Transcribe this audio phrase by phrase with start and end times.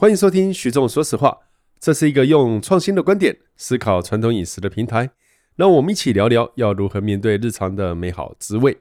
[0.00, 1.38] 欢迎收听徐总说实话，
[1.80, 5.10] 这是一个用创新的观点思考传统饮食的平台。
[5.56, 8.78] 让我们一起聊聊要如何面对日常的美好滋味。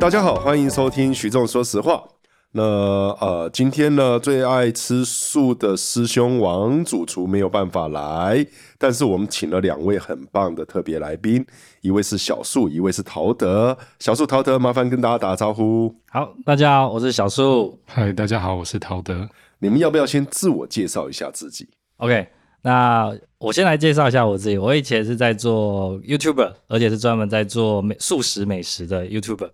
[0.00, 2.13] 大家好，欢迎收听徐仲说实话。
[2.56, 8.46] 那呃，今天呢，最爱吃素的师兄王主厨没有办法来，
[8.78, 11.44] 但是我们请了两位很棒的特别来宾，
[11.80, 13.76] 一位是小树，一位是陶德。
[13.98, 15.92] 小树、陶德，麻烦跟大家打个招呼。
[16.08, 17.76] 好，大家好，我是小树。
[17.86, 19.28] 嗨，大家好，我是陶德。
[19.58, 22.28] 你们要不要先自我介绍一下自己？OK，
[22.62, 24.56] 那我先来介绍一下我自己。
[24.56, 29.50] 我以前是在做 YouTuber，而且是专门在做美素食美食的 YouTuber。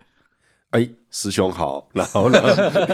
[0.70, 2.38] 哎，师兄好，然后呢，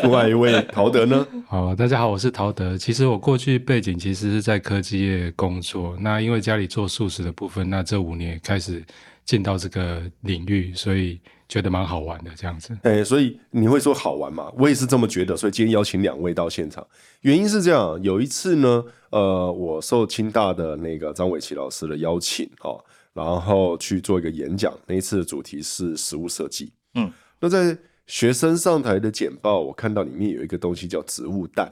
[0.03, 1.27] 另外一位陶德呢？
[1.47, 2.77] 好，大家好，我是陶德。
[2.79, 8.83] 其实我过去背景其实是在科技业工作，那因为家里做素食的部分，那这五年开始
[9.27, 12.75] 进到这个领域，所以觉得蛮好玩的这样子。
[12.83, 14.51] 哎，所以你会说好玩吗？
[14.57, 16.87] 我也是这么觉得，所以今天邀请两位到现场，
[17.21, 22.83] 原因是这样，有一次呢，呃，我受清大的那个张伟琪老师的邀请哦，
[23.13, 27.13] 然后去做一个演讲，那一次的主题是食物设计，嗯。
[27.41, 31.71] 那在学生上台的简报，我看到里面有一个东西叫植物蛋，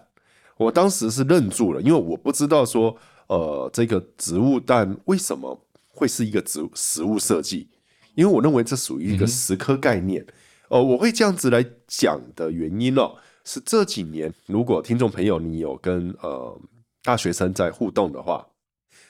[0.56, 2.96] 我当时是愣住了，因为我不知道说，
[3.28, 7.68] 呃，这个植物蛋为什么会是一个植食物设计，
[8.14, 10.22] 因为我认为这属于一个食科概念。
[10.68, 16.60] 哦、嗯呃，我会这样子来讲的原因哦，是这几年如果听众朋友你有跟呃
[17.02, 18.48] 大学生在互动的话，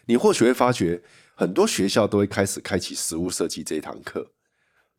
[0.07, 1.03] 你或许会发觉
[1.35, 4.34] 很多学校都会开始开启食物设计这一堂课。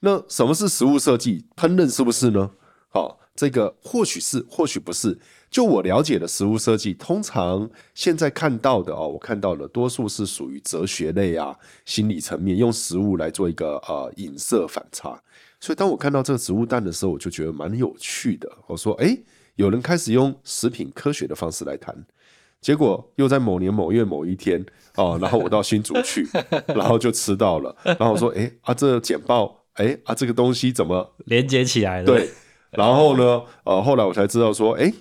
[0.02, 1.46] 那什么是食物设计？
[1.56, 2.52] 烹饪是不是呢？
[2.90, 5.18] 好，这个或许是，或许不是。
[5.50, 15.18] 就我了解的食物设计，通常现在看到的哦，我看到的多数是属于哲学类啊、心理层面，用食物来做一个呃影射反差。
[15.62, 18.52] 所以当我看到这个植物蛋的时候，我就觉得蛮有趣的。
[18.68, 19.24] 我说，诶，
[19.56, 22.06] 有人开始用食品科学的方式来谈，
[22.60, 26.28] 结果又在某年某月某一天哦，然后我到新竹去，
[26.68, 29.65] 然后就吃到了，然后我说，诶，啊，这简报。
[29.76, 32.06] 哎啊，这个东西怎么连接起来了？
[32.06, 32.30] 对，
[32.72, 34.92] 然后呢，呃，后来我才知道说，哎，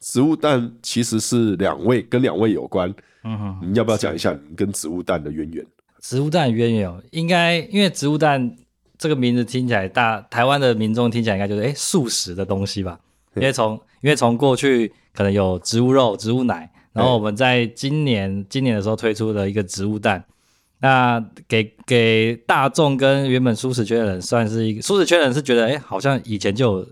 [0.00, 2.92] 植物蛋其实是两位跟两位有关。
[3.24, 5.64] 嗯哼，你要不要讲一下你跟植物蛋的渊源？
[6.00, 8.56] 植物蛋的渊源哦，应该因为植物蛋
[8.98, 12.98] 这个名字听起来大，台湾的民众听起来应该就是哎素食的东西吧？
[13.36, 20.24] 因为从因为从过去可能有植物肉、植物奶，然后我们在今年今年的时候推出了一个植物蛋。
[20.82, 26.88] 那给给大众跟原本素食圈的人算是一个素食圈的人是觉得，哎、欸，好像以前就有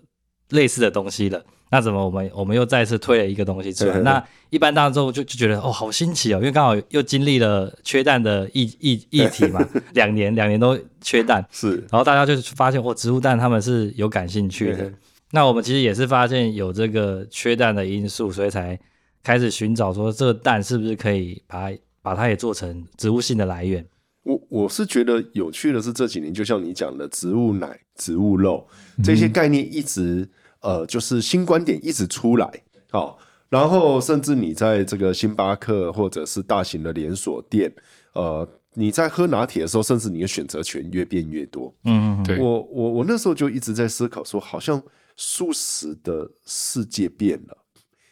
[0.50, 1.42] 类似的东西了。
[1.72, 3.98] 那怎么我们我们又再次推了一个东西出来？
[4.00, 9.60] 那一般大众就就觉得，哦，好新奇哦，因为刚好又经历了缺蛋的议议议题嘛，
[9.94, 11.76] 两年两年都缺蛋，是。
[11.90, 14.92] 然后大家就发现，哦，植物蛋他们是有感兴趣的。
[15.32, 18.78] 那我们其实也是发现有这个缺蛋的因素，所以才
[19.24, 21.72] 开始寻找说，这个蛋是不是可以把。
[22.02, 23.86] 把它也做成植物性的来源。
[24.22, 28.66] 我我是觉得有趣的是这几年，就像你讲的植物奶、植物肉
[29.02, 30.28] 这些概念一直、
[30.60, 32.62] 嗯、呃，就是新观点一直出来。
[32.90, 33.18] 好，
[33.48, 37.72] 然后甚至你在这个星巴克或者是大型的连锁店，
[38.12, 41.74] 呃，你在喝拿铁的时候，甚至你的选择权越变越多。
[41.84, 42.38] 嗯，对。
[42.38, 44.82] 我我我那时候就一直在思考说，好像
[45.16, 47.56] 素食的世界变了。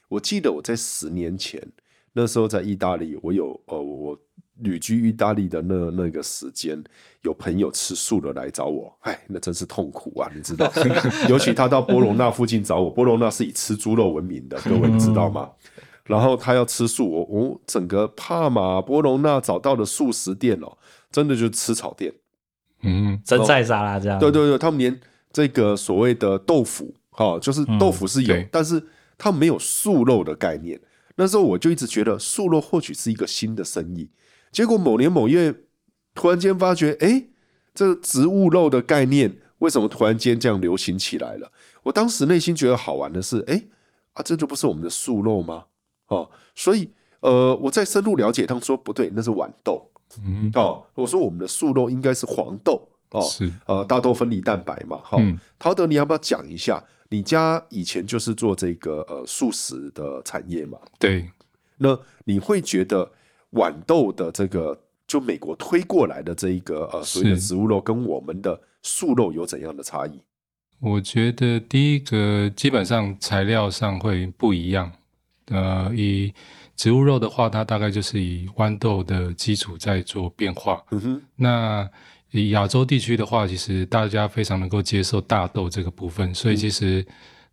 [0.08, 1.60] 我记得我在十年前。
[2.18, 4.18] 那时候在意大利，我有呃，我
[4.56, 6.82] 旅居意大利的那那个时间，
[7.22, 10.68] 有朋友吃素的来找我，哎，那真是痛苦啊，你知道？
[11.30, 15.48] 尤其他到波隆那附近找我，波隆那是以吃猪肉闻名的，各位你知道吗？
[16.06, 20.76] 然后他要吃素，我我整个帕马波隆那找到的素食店哦，
[21.12, 22.12] 真的就是吃草店，
[22.82, 24.18] 嗯，真菜沙拉这样。
[24.18, 24.98] 对对对，他们连
[25.32, 28.82] 这个所谓的豆腐，哈，就是豆腐是有，嗯、但是
[29.16, 30.80] 他们没有素肉的概念。
[31.20, 34.08] 那时候我就一直觉得素肉或许是一个新的生意，
[34.52, 35.52] 结果某年某月
[36.14, 37.26] 突然间发觉，哎，
[37.74, 41.50] 这个植物肉的概念为什么突然间这样流行起来了？
[41.82, 43.64] 我当时内心觉得好玩的是，哎，
[44.12, 45.64] 啊，这就不是我们的素肉吗？
[46.06, 46.88] 哦，所以
[47.18, 49.90] 呃，我在深入了解，他们说不对，那是豌豆。
[50.24, 52.88] 嗯，哦，我说我们的素肉应该是黄豆。
[53.10, 55.00] 哦，是呃，大豆分离蛋白嘛。
[55.02, 56.82] 好，嗯，陶德，你要不要讲一下？
[57.08, 60.78] 你家以前就是做这个呃素食的产业嘛？
[60.98, 61.30] 对。
[61.78, 63.10] 那你会觉得
[63.52, 70.20] 豌豆的这个就美国推过来的这一个呃所谓的植物肉，跟我们的素肉有怎样的差异？
[70.80, 74.92] 我觉得第一个基本上材料上会不一样，
[75.46, 76.32] 呃，以
[76.76, 80.84] 植物肉的话，它大概就是以豌豆的基础在做变化。
[80.90, 81.88] 嗯哼，那
[82.30, 87.06] 以亚洲地区的话，其实大家非常能够接受大豆这个部分，所以其实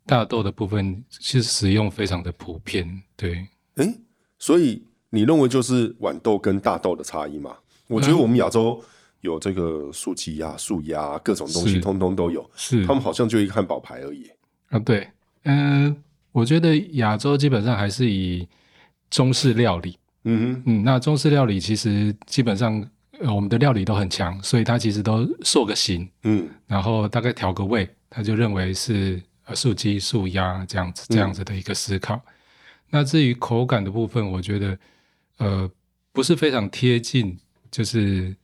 [0.06, 3.02] 大豆的部分其实使用非常的普遍。
[3.16, 3.98] 对，诶，
[4.38, 7.56] 所以你认为就是豌豆跟大豆的差异吗？
[7.88, 8.84] 我觉得我们亚洲
[9.22, 12.46] 有这个素鸡呀、素鸭各种东西，通通都有。
[12.56, 14.30] 是，他们好像就一个汉堡排而已。
[14.72, 15.08] 啊，对，
[15.44, 15.96] 嗯、呃，
[16.34, 18.46] 我觉得亚洲基本上还是以
[19.10, 19.98] 中式料理。
[20.26, 22.86] 嗯哼，嗯，那中式料理其实基本上。
[23.20, 32.16] 呃，我们的料理都很强，所以他其实都塑个形，嗯，然后大概调个味，他就认为是呃素鸡、素鸭这样子这样子的一个思考。
[32.16, 32.22] 嗯、
[32.90, 34.78] 那至于口感的部分，我觉得
[35.38, 35.70] 呃
[36.12, 37.38] 不是非常贴近，
[37.72, 38.36] 就是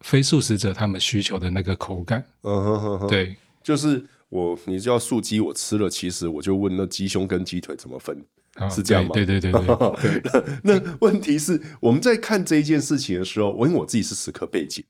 [0.00, 2.24] 非素食者他们需求的那个口感。
[2.42, 8.22] 嗯哼哼哼，对，就是我你叫素鸡，我吃了，其实我就问那鸡胸跟鸡腿怎么分？
[8.68, 9.10] 是这样吗？
[9.14, 10.22] 对对对对，对，
[10.62, 10.74] 那。
[10.80, 14.84] 那问题是，我们在看这一件事情的时候，我因为我自己是食科背景，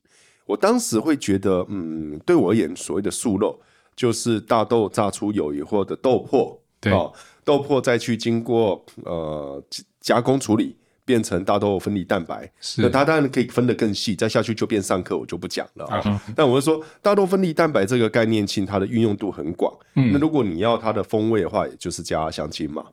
[0.47, 3.61] 我当时会觉得，嗯，对我而言，所谓的素肉
[3.95, 7.13] 就是大豆榨出有以后的豆粕，对，哦、
[7.45, 9.63] 豆粕再去经过呃
[10.01, 12.51] 加工处理，变成大豆分离蛋白。
[12.61, 16.01] 是，那它当然可以分得更细，再下去就变上课，我就不讲了啊。
[16.01, 16.19] Uh.
[16.35, 19.73] 但我是说，大豆分离蛋白这个概念性，它的运用度很广。
[19.95, 22.85] 嗯，那如果你要它的风味的话，也就是加香精嘛。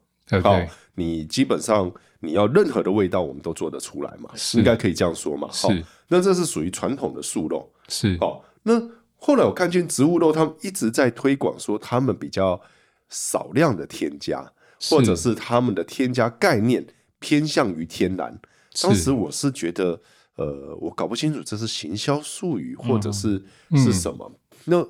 [0.42, 0.60] 好，
[0.96, 1.90] 你基本上
[2.20, 4.30] 你要任何的味道，我们都做得出来嘛？
[4.56, 5.48] 应该可以这样说嘛？
[5.52, 5.70] 好，
[6.10, 7.72] 那这是属于传统的素肉。
[7.88, 8.74] 是，好，那
[9.16, 12.60] 后来我看见植物肉，他们一直在推广说他们比较
[13.08, 14.52] 少量的添加，
[14.90, 16.86] 或者是他们的添加概念
[17.20, 18.38] 偏向于天然。
[18.82, 20.02] 当时我是觉得，
[20.36, 24.30] 呃，我搞不清楚这是行销术语，或者是、嗯、是什么。
[24.34, 24.88] 嗯、那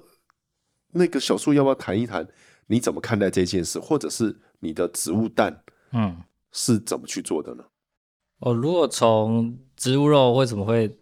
[0.94, 2.28] 那个小树要不要谈一谈？
[2.70, 4.36] 你怎么看待这件事，或者是？
[4.60, 5.62] 你的植物蛋，
[5.92, 6.18] 嗯，
[6.52, 7.64] 是怎么去做的呢？
[8.40, 10.96] 哦，如果从植物肉为什么会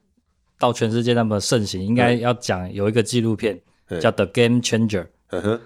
[0.58, 3.60] 到全世界那么盛行，应该要讲有一个纪录片
[4.02, 5.08] 叫《The Game Changer》，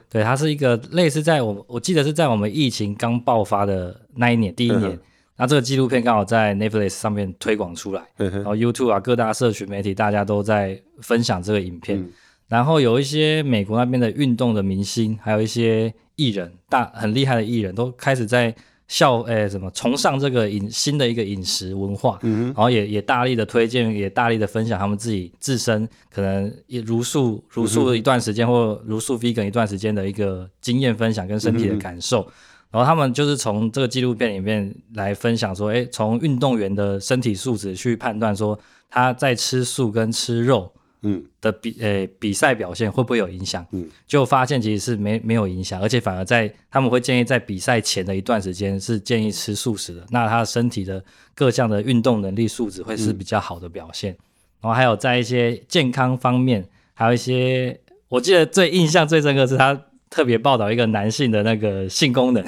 [0.10, 5.00] 对，它是一个类似在我我记得是在我们疫情刚爆发的那一年，第一年，
[5.38, 12.04] 那这个纪录片刚好在 Netflix 上面推广出来，然后 YouTube 啊各大社群媒体大家都在分享这个影片，
[12.50, 15.94] 然后有一些美国那边的运动的明星，还有一些。
[16.20, 18.54] 艺人大很厉害的艺人都开始在
[18.90, 32.32] 笑，诶、欸，什么崇尚这个饮新的一个饮食文化，嗯，然后也也大力的推荐，也大力的分享他们自己自身可能也如素如素一段时间、嗯、或如素 vegan 一段时间的一个经验分享跟身体的感受，嗯、
[32.72, 38.60] 然后他们就是从这个纪录片里面来分享说，诶、欸，从运动员的身体素质去判断说
[38.90, 40.70] 他在吃素跟吃肉。
[41.02, 43.66] 嗯的比诶、欸、比赛表现会不会有影响？
[43.72, 51.04] 嗯，就发现其实是没没有影响，而且反而在他们会建议在比赛前的一段时间是建议吃素食的，那他身体的
[51.34, 54.12] 各项的运动能力素质会是比较好的表现。
[54.14, 54.18] 嗯、
[54.62, 57.80] 然后还有在一些健康方面，还有一些
[58.10, 62.44] 我记得最印象最深刻是他特别报道一个男性的那个性功能。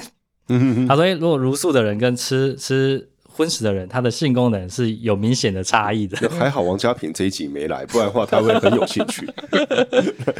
[0.48, 3.08] 嗯哼哼，他说，如果茹素的人跟吃吃。
[3.34, 6.28] 荤食的人，他的性功能是有明显的差异的。
[6.30, 9.28] 还好王家平这一集没来，不然的话他会很有兴趣。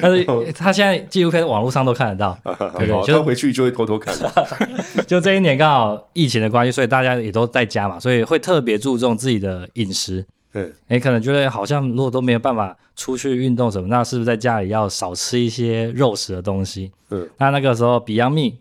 [0.01, 2.39] 但是他现在纪录片网络上都看得到，
[2.79, 4.15] 对对，就回去就会偷偷看。
[5.07, 10.25] 就这一年刚好疫情的关系，所以大家也都在家嘛，所以会特别注重自己的饮食。
[10.53, 16.93] 对，哎，可能觉得好像如果都没有办法出去运动什么，那是不是在家里要少吃一些肉食的东西？
[17.11, 18.55] 嗯，那那个时候 Beyond Meat。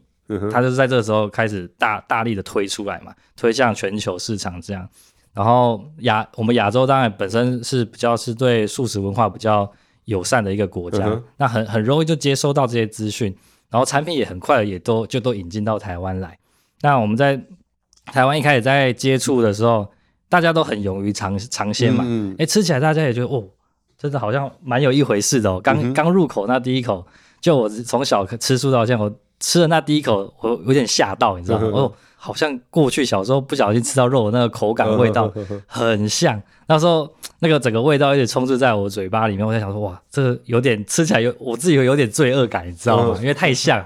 [0.51, 4.87] 他就是在这个时候开始大大力的推出来嘛，推向全球市场这样。
[5.33, 9.71] 然后亚我们亚洲当然本身是比较是对素食文化比较
[10.05, 13.33] 友善的一个国家，嗯、那很很容易就接收到这些资讯，
[13.69, 16.37] 然后产品也很快也都就都引进到台湾来。
[16.81, 17.41] 那我们在
[18.05, 19.89] 台湾一开始在接触的时候，
[20.27, 23.47] 大家都很勇于尝尝鲜嘛，哎、嗯欸，吃起来大家也觉得哦，
[23.97, 25.61] 真的好像蛮有一回事的哦。
[25.63, 27.07] 刚刚入口那第一口，
[27.39, 29.09] 就我从小吃素到现在我。
[29.41, 31.67] 吃了那第一口，我有点吓到，你知道吗？
[31.73, 35.29] 哦，好像过去小时候不小心吃到肉的那个口感味道
[35.67, 36.41] 很像。
[36.67, 43.17] 那时候那个整个味道一直充斥在我嘴巴里面，我在想说，哇，这个有点吃起来有我自己有有点罪恶感，你知道吗？
[43.19, 43.85] 因为太像。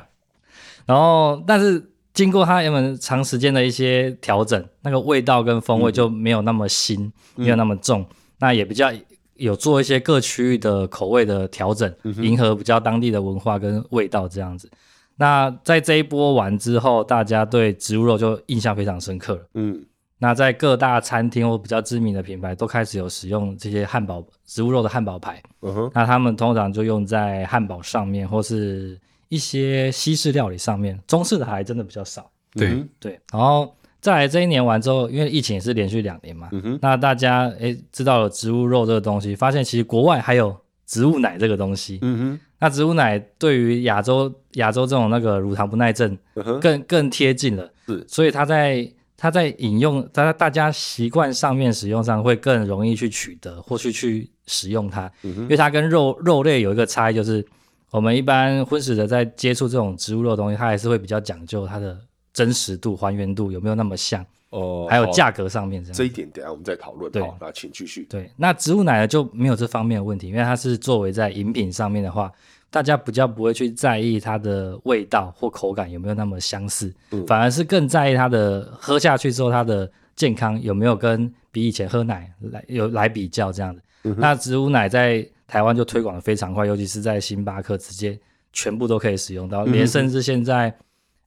[0.85, 1.83] 然后，但是
[2.13, 8.05] 经过它原本长时间的一些调整，那个味道跟风味就没有那么腥，没有那么重。
[8.37, 8.91] 那也比较
[9.37, 14.69] 有做一些各区域的口味的调整，迎合比较当地的文化跟味道这样子。
[15.17, 19.41] 那在这一波完之后，大家对植物肉就印象非常深刻了。
[19.53, 19.85] 嗯，
[20.19, 25.41] 那在各大餐厅或比较知名的品牌都开始有使用这些汉堡植物肉的汉堡排。
[25.61, 32.29] 嗯哼，那他们通常就用在汉堡上面，或是一些西式料理上面，中式的还真的比较少。
[32.53, 40.55] 对对，然后在这一年完之后，因为疫情也是连续两年嘛，嗯哼，那大家诶知道了植物肉这个东西，发现其实国外还有
[40.85, 41.99] 植物奶这个东西。
[42.01, 47.71] 嗯哼，那植物奶对于亚洲亚洲这种那个乳糖不耐症更，更更贴近了。
[47.85, 57.45] 是，所以它在它在饮用，它大家习惯上面使用上会更容易去取得或去去使用它，因为它跟肉肉类有一个差异，就是
[57.91, 61.95] 我们一般荤食的在接触这种植物肉的东西，它还是会比较讲究它的。
[62.35, 64.21] 真实度、还原度有没有那么像？
[64.49, 65.95] 哦，还有价格上面这样。
[65.95, 67.09] 这一点等下我们再讨论。
[67.09, 68.05] 对，那请继续。
[68.09, 72.29] 对，那植物奶呢就没有这方面的问题，因为它是作为在饮品上面的话，
[72.75, 83.81] 大家比较不会去在意它的味道或口感有没有那么相似，嗯、反而是更在意它的喝下去之后它的健康有没有跟比以前喝奶来有来比较这样子。
[84.03, 88.19] 嗯、那植物奶在台湾就推广的非常快，尤其是在星巴克直接
[88.51, 90.75] 全部都可以使用到，连甚至现在。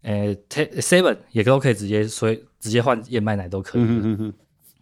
[0.02, 3.82] 呃，Seven 也都可以直接，所以直接换燕麦奶都可以。
[3.82, 4.32] 嗯嗯嗯。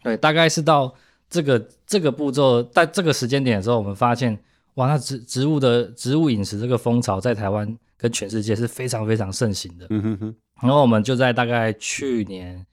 [0.03, 0.93] 对，大概是到
[1.27, 4.37] 这个这个步骤，在这个时间点的时候，我们发现，
[4.77, 9.85] 哇，那植植物的植物饮食这个风潮在台湾跟全世界是非常非常盛行的。
[9.91, 10.35] 嗯哼哼。
[10.61, 12.65] 然后我们就在大概去年，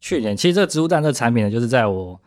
[0.00, 2.20] 去年其实这个植物蛋这个产品呢，就是在我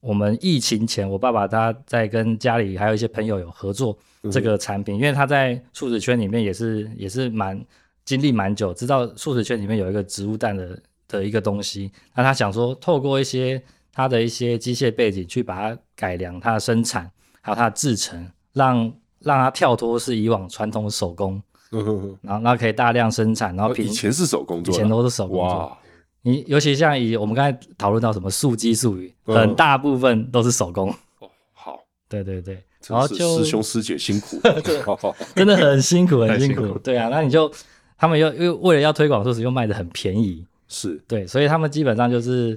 [0.00, 3.98] 我们疫情前，我爸爸他在跟家里还有一些朋友有合作
[4.30, 7.64] 这个产品，嗯、因为他在素食圈里面也是也是蛮。
[8.04, 17.10] 经历蛮久，知道素食圈里面有一个植物蛋的的一个东西，那他想说透过一些他的一些机械背景去把它改良它的生产，
[17.42, 18.26] 还有它的制程，
[18.58, 21.40] 让让它跳脱是以往传统手工，
[21.72, 22.18] 嗯、哼哼。
[22.20, 25.76] 然后那可以大量生产，然后以前是手工做，以前都是手工做，
[26.22, 30.90] 你尤其像以我们刚才讨论到什么素鸡素鱼，嗯、很大部分都是手工。
[31.20, 34.82] 哦，好，对对对，然后就师兄师姐辛苦， 对
[35.34, 36.78] 真的很辛苦很辛苦，辛苦。
[36.80, 37.50] 对啊，那你就。
[38.00, 41.02] 他们又又为了要推广素食，又卖的很便宜，是。
[41.08, 42.56] 对，所以他们基本上就是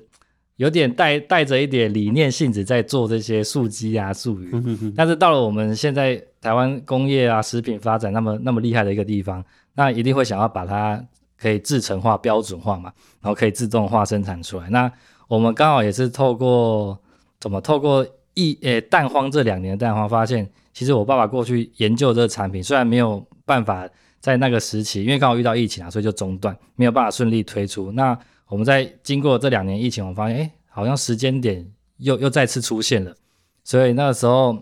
[0.62, 4.94] 有点带带着一点理念性质在做这些素鸡啊、素鱼。
[4.96, 11.03] 但是到了我们现在台湾工业啊、食品发展那么那么厉害的一个地方，那一定会想要把它
[11.36, 14.70] 可以制成化、标准化嘛，然后可以自动化生产出来。
[14.70, 14.91] 那
[15.27, 16.96] 我们刚好也是透过
[17.39, 23.89] 怎么透过一呃蛋荒这两年的蛋荒，发现其实我爸爸过去研究这个产品，虽然没有办法。
[24.22, 27.91] 在那个时期，因为刚好遇到疫情啊，所以就中断，没有办法顺利推出。
[27.94, 28.15] 那
[28.51, 31.65] 我们在经过这两年疫情，我发现，哎，好像时间点
[32.00, 33.15] 又又再次出现了。
[33.63, 34.62] 所以那个时候，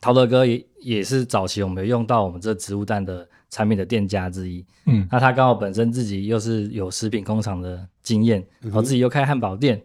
[0.00, 4.66] 陶德哥也也是早期我们用到我们这植物蛋的产品的店家之一。
[4.86, 9.80] 嗯，那他刚好本身自己又是有食品工厂的经验，然后自己又开汉堡店，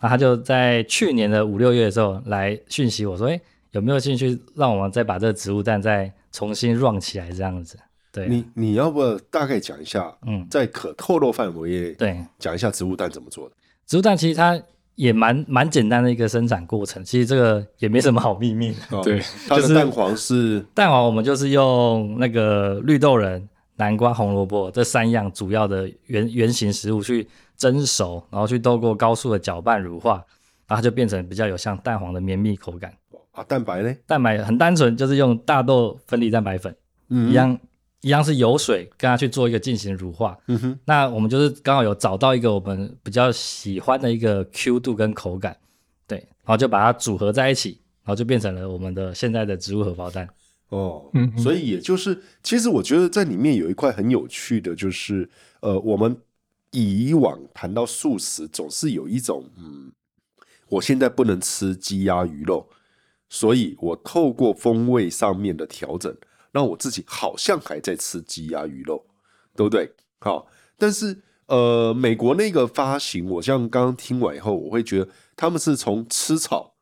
[0.00, 7.78] 那、嗯、他就在去年的五六月的时候来讯息我说，哎，有没有兴趣让我们再把这个植物蛋再重新 run 起来这样子？
[8.12, 10.14] 对、啊，你你要不大概讲一下？
[10.26, 13.54] 嗯，在可透露范围内，对，讲一下植物蛋怎么做的。
[13.86, 14.60] 植物蛋其实它
[14.94, 18.74] 也蛮蛮简单的一个生产过程，其实这个也没什么好秘密。
[18.92, 27.26] 哦、对，它的蛋黄是蛋黄，我们就是用那个绿豆仁、南瓜、红萝卜这三样主要的原原型食物去
[27.56, 30.16] 蒸熟，然后去透过高速的搅拌乳化，
[30.66, 32.92] 然后它就变成比较有像蛋黄的绵密口感。
[33.32, 33.94] 啊，蛋白呢？
[34.06, 36.76] 蛋白很单纯，就是用大豆分离蛋白粉，
[37.08, 37.58] 嗯，一样。
[38.02, 45.56] 一样是油水跟它去做一个进行乳化，嗯哼，那我们就是刚好有找到一个我们比较喜欢的一个 Q 度跟口感，
[46.06, 50.28] 对，然后就把它组合在一起，然后就变成了我们的现在的植物荷包蛋。
[50.70, 55.30] 哦，嗯哼，所以也就是，其实我觉得在里面有一块很有趣的，就是
[55.60, 56.16] 呃，我们
[56.72, 59.92] 以往谈到素食，总是有一种，嗯，
[60.68, 62.68] 我现在不能吃鸡鸭鱼肉，
[63.28, 66.12] 所以我透过风味上面的调整。
[66.52, 69.04] 让我自己好像还在吃鸡鸭鱼肉，
[69.56, 69.90] 对不对？
[70.20, 70.46] 好，
[70.78, 76.74] 但是呃，美国那个发行，我像刚刚听完以后，我会觉得他们是从吃草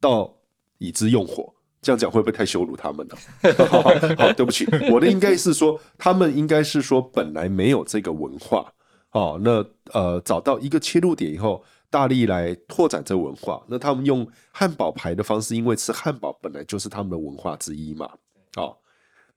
[0.00, 0.36] 到
[0.78, 1.52] 已知用火，
[1.82, 3.16] 这样讲会不会太羞辱他们呢？
[3.68, 8.72] 好，对不起，我的应该是说，他们应该是说本来没有这个文化，
[9.08, 13.62] 好，那呃找到一个切入点以后，大力来拓展这文化。
[13.68, 18.08] 那他们用汉堡排的方式，因为吃汉堡本来就是他们的文化之一嘛。
[18.56, 18.80] 好，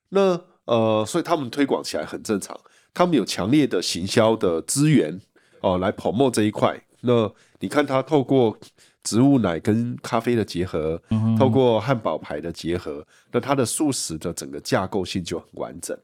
[0.07, 2.57] 那呃，所以他们推广起来很正常。
[2.93, 5.19] 他们有强烈的行销的资源
[5.59, 6.81] 哦，来 promote 这一块。
[7.01, 8.57] 那你看，他透过
[9.03, 15.97] 植物奶跟咖啡的结合，嗯、透过汉堡牌的结合，那它的素食的整个架构性就很完整。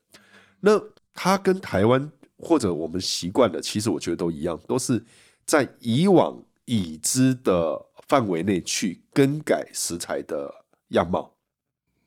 [0.60, 0.72] 那
[1.14, 5.04] 它跟台湾或者我们习惯的，其实我觉得都一样，都是
[5.46, 10.54] 在以往已知的范围内去更改食材的
[10.90, 11.34] 样貌。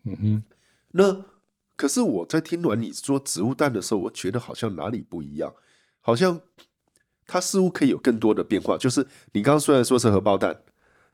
[0.05, 0.43] 嗯哼。
[0.93, 1.25] 那
[1.77, 5.53] 可是我在听完你说植物蛋的时候，我觉得好像哪里不一样，
[6.01, 6.41] 好像
[7.27, 8.77] 它似乎可以有更多的变化。
[8.77, 10.59] 就是你刚刚虽然说是荷包蛋，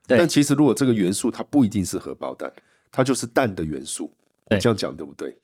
[0.07, 2.53] 对但其实如果这个元素它不一定是荷包蛋，
[2.91, 4.13] 它就是蛋的元素。
[4.47, 5.35] 对这样讲对不对？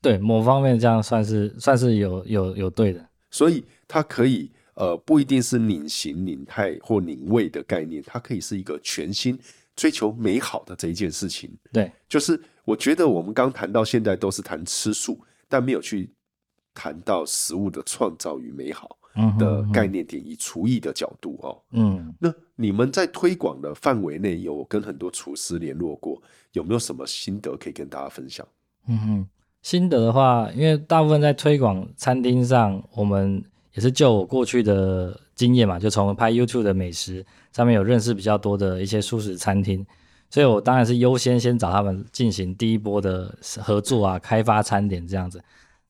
[0.00, 3.06] 对，某方面这样算是算是有有有对的。
[3.30, 9.38] 所以它可以呃不一定是拧形、拧态或拧味的概念，它可以是一个全新
[9.76, 11.54] 追求美好的这一件事情。
[11.70, 16.12] 对，就是我觉得我们刚谈到现在都是谈吃素，但没有去
[16.74, 18.96] 谈到食物的创造与美好
[19.38, 21.62] 的概念点，以厨艺的角度哦。
[21.70, 26.20] 嗯，那你们在推广的范围内有跟很多厨师联络过，
[26.52, 28.46] 有没有什么心得可以跟大家分享？
[28.88, 29.28] 嗯哼。
[29.62, 33.42] 心得的话，因为大部分在推广餐厅上，我们
[33.72, 39.82] 也是就我过去的经验嘛，就从拍 YouTube 的美食上面有认识比较多的一些素食餐厅，
[40.34, 45.40] 所以我当然是优先先找他们进行第一波的合作啊，开发餐点这样子。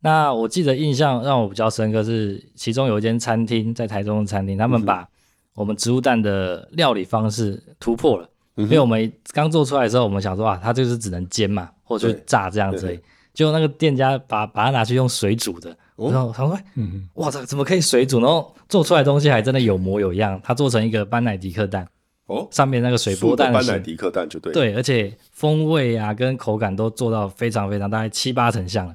[0.01, 5.09] 那我记得印象让我比较深刻是，其中有一间餐厅在台中的餐厅，他们把
[5.55, 13.01] 我们植物蛋的料理方式突破了，嗯、因为我们刚做出来的时候，我们想说啊，它就是只能煎嘛，或者炸这样子而已。
[13.33, 18.21] 就那个店家把把它拿去用水煮的，哦、然后他说：“嗯，哇，这怎么可以水煮？
[18.21, 20.39] 然后做出来的东西还真的有模有样。
[20.45, 21.89] 它做成一个班乃迪克蛋，
[22.27, 28.95] 哦，上面那个水波蛋的，班乃迪克蛋就对，对，而且风味啊跟口感都做到非常非常大概七八成像了。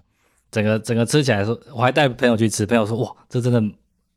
[0.51, 3.63] 整个整个吃起来说，我还带朋友去吃，朋友说哇，这真的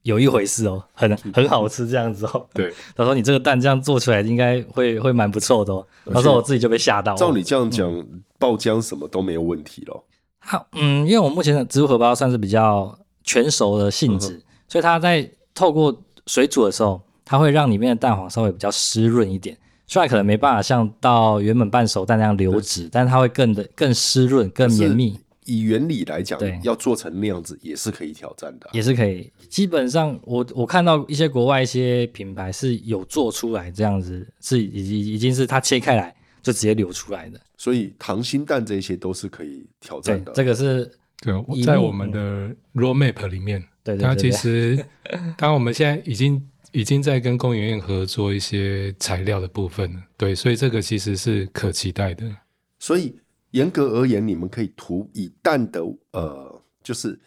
[0.02, 2.46] 有一回事哦，很很好吃这样子哦。
[2.54, 5.86] 对，他说你这个蛋这样做出来应该会会蛮不错的哦。
[6.10, 7.14] 他说我自己就被吓到。
[7.14, 8.06] 照你这样讲，
[8.38, 10.04] 爆浆什么都没有问题了。
[10.38, 15.94] 好，嗯，因为我目前的植物荷包算是比较全熟的性质，嗯、所以它在透过
[16.26, 16.98] 水煮的时候，
[17.32, 19.56] 它会让里面的蛋黄稍微比较湿润一点。
[19.86, 25.18] 虽然可能没办法像到原本半熟蛋那样流质，但是它会更的更湿润、更绵密。
[25.46, 29.32] 以原理来讲，对，要做成那样子也是可以挑战的，也是可以。
[29.48, 36.14] 基本上我，我我看到一些国外一些品牌是有做出来这样子，是已经已经是它切开来。
[36.42, 40.32] 就直接流出来的，所以溏心蛋这些都是可以挑战的。
[40.32, 40.84] 这个是
[41.20, 44.84] 对，在我们的 roadmap 里面，对，它其实，
[45.38, 52.34] 当然我们现在已经已经在跟工研院合作一些材料的部分了，对，所以这个其实是可期待的。
[52.78, 53.18] 所以
[53.52, 55.80] 严格而言，你们可以涂以蛋的
[56.12, 57.20] 呃，就是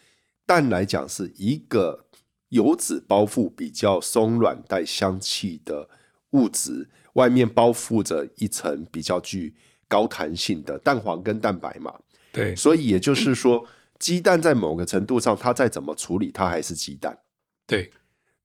[0.44, 2.06] 蛋来讲是一个
[2.48, 5.88] 油脂包覆比较松软带香气的
[6.30, 6.88] 物质。
[7.12, 9.54] 外面包覆着一层比较具
[9.88, 11.94] 高弹性的蛋黄跟蛋白嘛，
[12.30, 13.66] 对，所以也就是说，
[13.98, 17.16] 鸡蛋在某个程度上，它再怎么处理，它还是鸡蛋，
[17.66, 17.90] 对。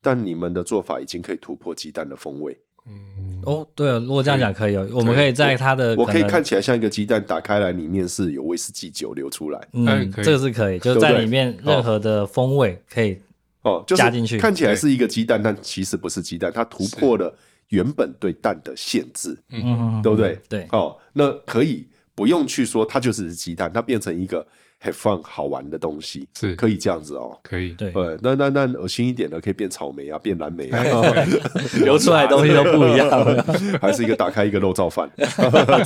[0.01, 13.17] 但你们的做法已经可以突破鸡蛋的风味，嗯，哦，对了，如果这样讲可以哦，我们可以在它的，我可以看起来像一个鸡蛋，打开来里面是有威士忌酒流出来，嗯，这个是可以，就是在里面任何的风味可以
[13.61, 17.33] 哦，加进去，看起来是一个鸡蛋，但其实不是鸡蛋，它突破了。
[17.69, 20.37] 原本对蛋的限制，嗯，对不对？
[20.49, 24.45] 对，哦，那可以不用去说它就是鸡蛋，它变成一个
[24.81, 26.55] have fun 好玩的东西，是。
[26.55, 30.83] 可以这样子哦，可以，对，那那那恶心一点的，可以变草莓啊，变蓝莓啊，
[31.83, 33.09] 流出来的东西都不一样，
[33.81, 35.09] 还是一个打开一个肉燥饭，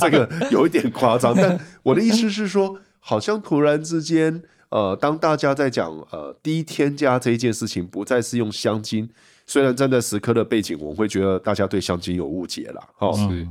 [0.00, 9.08] 这个有一点夸张，但我的意思是说，好像突然之间，呃，当大家在讲呃低添加这一件事情，不再是用香精。
[9.48, 12.82] 虽然站在食科的背景，我们会觉得大家对香精有误解啦。
[12.98, 13.46] 哦，是。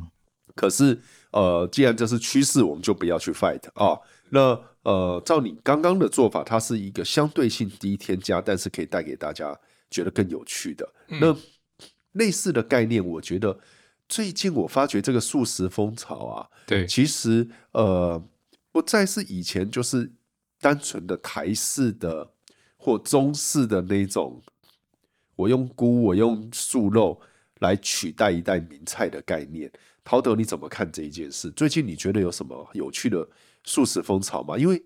[0.53, 0.97] 可是，
[1.35, 4.01] 呃，既然这是趋势，我们就不要去 fight 啊、哦。
[4.29, 9.59] 那，呃，照你刚刚的做法，它是一个相对性低添加，但是可以带给大家
[9.91, 10.89] 觉得更有趣的。
[11.09, 11.35] 嗯、那
[12.13, 13.59] 类似的概念，我觉得
[14.07, 18.23] 最近我发觉这个素食风潮啊，对，其实呃，
[18.71, 20.11] 不再是以前就是
[20.61, 22.31] 单纯的台式的
[22.77, 24.41] 或中式的那种。
[25.37, 27.19] 我用菇，我用素肉
[27.59, 29.69] 来取代一代名菜的概念。
[30.05, 31.49] 陶德，你怎么看这一件事？
[31.49, 33.27] 最近你觉得有什么有趣的
[33.63, 34.55] 素食风潮吗？
[34.55, 34.81] 因为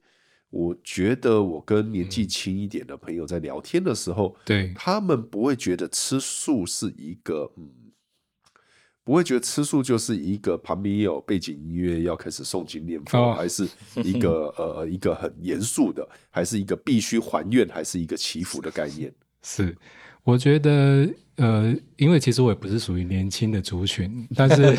[0.49, 7.69] 我觉得我跟年纪轻一点的朋友在聊天的时候，对，他们不会觉得吃素是一个，嗯，
[9.03, 19.13] 不会觉得吃素就是一个旁边有背景音乐要开始诵经念佛，哦、还是一个 呃一个很严肃的，还是一个必须还愿，还是一个祈福的概念？
[19.43, 19.77] 是。
[20.23, 24.75] 我觉得，呃，因为其实我也不是属于年轻的族群， 但是，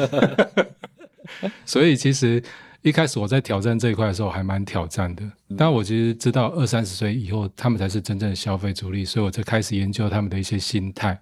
[1.64, 2.42] 所以其实
[2.82, 5.22] 一开始我在挑战这一块的时候还蛮挑战的。
[5.56, 11.18] 但我其实知道二三十岁以后，他们才是真正的消费主力，所以我才开始研究他们的一些心态。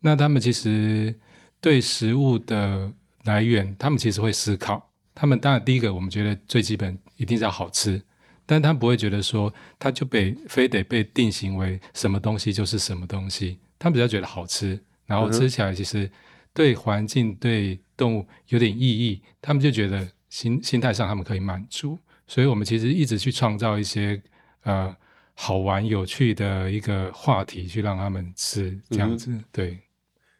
[0.00, 1.14] 那他们其实
[1.60, 2.90] 对食物的
[3.24, 4.90] 来源，他们其实会思考。
[5.14, 8.00] 他们当然第一个，我们觉得最基本一定是要好吃。
[8.46, 16.10] 但他不会觉得说，他就被非得被定型为什么东西就是什么东西，他们比较觉得好吃，然后吃起来其实
[16.52, 21.98] 对环境、对动物有点意义，他们就觉得心心态上他们可以满足。
[22.26, 24.20] 所以我们其实一直去创造一些
[24.62, 24.94] 呃
[25.34, 29.30] 好玩有趣的一个话题，去让他们吃这样子。
[29.30, 29.78] 嗯、对，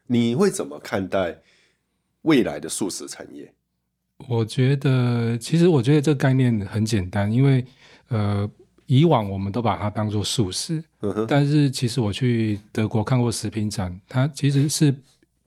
[0.06, 1.38] 你会怎么看待
[2.22, 3.52] 未来的素食产业？
[4.28, 7.64] 我觉得，其实我觉得这个概念很简单，因为
[8.12, 8.48] 呃。
[8.86, 14.94] 以往我们都把它当做素食，嗯，但是其实我去德国看过食品展，它其实是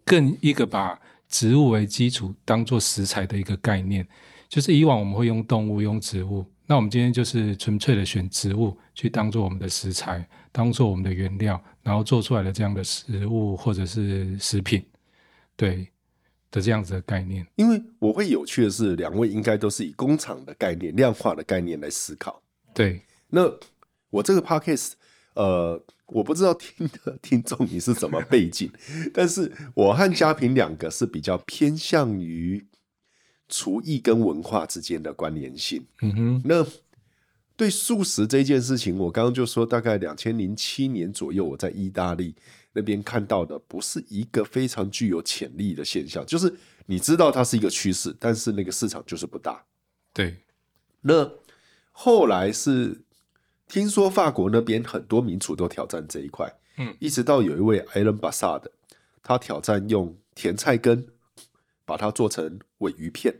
[0.04, 1.00] 更一个把
[1.30, 4.08] 植物为基础当做食材的一个概念。
[4.50, 14.84] 就是以往我们会用动物、用植物，那我们今天就是纯粹的选植物去当做我们的食材，当做我们的原料，然后做出来的这样的食物或者是食品，
[15.56, 15.88] 对
[16.50, 17.46] 的这样子的概念。
[17.58, 22.42] 因为我会有趣的是，两位应该都是以工厂的概念、量化的概念来思考，
[22.76, 23.02] 对。
[23.30, 23.52] 那
[24.12, 24.92] 我这个 podcast，
[25.34, 28.72] 呃，我不知道听的听众你是怎么背景，
[29.12, 32.64] 但是我和嘉平两个是比较偏向于
[33.50, 35.86] 厨艺跟文化之间的关联性。
[36.02, 36.66] 嗯哼，那
[37.58, 42.36] 对素食这件事情，我刚刚就说，大概两千零七年左右，我在意大利
[42.74, 46.54] 那边看到的，不是一个非常具有潜力的现象，就是
[46.86, 49.64] 你知道它是一个趋势，但是那个市场就是不大。
[50.14, 50.36] 对，
[51.02, 51.30] 那
[51.96, 53.02] 后来是。
[53.68, 58.72] 听说法国那边很多名厨都挑战这一块，嗯，一直到有一位 Alain Bashar 的，
[59.24, 61.04] 他挑战用甜菜根
[61.84, 63.34] 把它做成尾鱼片，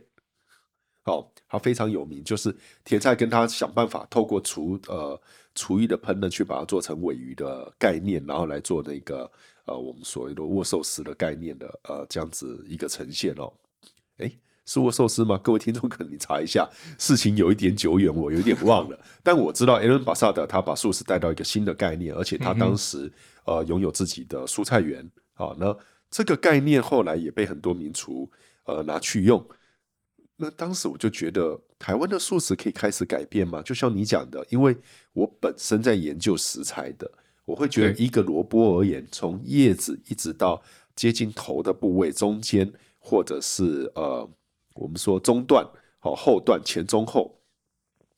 [1.04, 5.18] 哦，他非常有名，就是甜菜根，他想办法透过厨呃
[5.54, 9.30] 厨艺的烹饪去把它做成尾鱼的概念，然后来做那个
[9.66, 13.52] 呃我们所谓的握寿司的概念的呃这样子一个呈现哦，
[14.16, 15.38] 诶是握寿司吗？
[15.38, 18.98] 各位听众可能你查一下，事情有一点久远，我有点忘了。
[19.22, 23.06] 但我知道艾伦巴萨德他把素食带到一个新的概念，而且他当时、
[23.44, 25.08] 嗯、呃拥有自己的蔬菜园。
[25.34, 25.74] 好，那
[26.10, 28.28] 这个概念后来也被很多名厨
[28.64, 29.42] 呃拿去用。
[30.36, 33.62] 那当时我就觉得，台湾的素食可以开始改变吗？
[33.62, 34.76] 就像你讲的，因为
[35.12, 37.08] 我本身在研究食材的，
[37.44, 40.60] 我会觉得一个萝卜而言，从叶子一直到
[40.96, 44.28] 接近头的部位中间，或者是呃。
[44.76, 45.66] 我们说中段、
[45.98, 47.38] 好后段、前中后，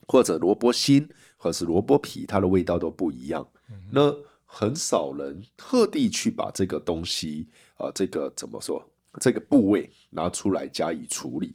[0.06, 3.46] 或者萝卜心，或者是萝卜皮，它的味道都不一样。
[3.70, 8.82] 嗯、那很少人特地去把这个东西啊、呃，这个怎么说？
[9.20, 11.54] 这个部位拿出来加以处理。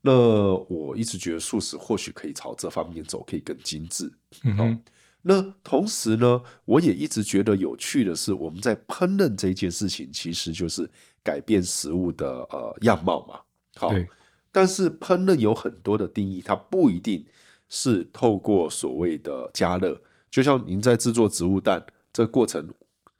[0.00, 0.12] 那
[0.68, 4.10] 我一直觉得素食或许可以朝这方面走，可以更精致。
[4.44, 4.80] 嗯，
[5.22, 10.88] 那同时呢，我也一直觉得有趣的是，我们在烹饪这件事情，其实就是
[11.22, 13.40] 改变食物的呃样貌嘛。
[13.74, 13.92] 好。
[14.58, 17.24] 但是烹饪有很多的定义，它不一定
[17.68, 20.02] 是透过所谓的加热。
[20.28, 21.80] 就像您在制作植物蛋
[22.12, 22.68] 这个过程，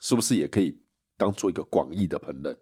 [0.01, 0.77] 是不是也可以
[1.17, 2.57] 当做一个广义的烹饪？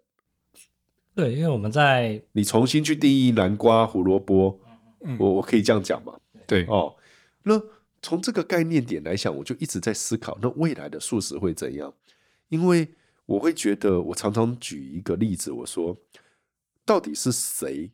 [1.15, 4.59] 对，因为我们在你重新去定义南瓜、胡萝卜，
[5.01, 6.13] 嗯、我我可以这样讲吗？
[6.45, 6.95] 对哦。
[7.41, 7.59] 那
[8.03, 11.91] 从这个概念点来讲，我就一直在思考，那未来的素食会怎样？
[12.49, 12.87] 因为
[13.25, 15.97] 我会觉得，我常常举一个例子，我说，
[16.85, 17.89] 到底是谁？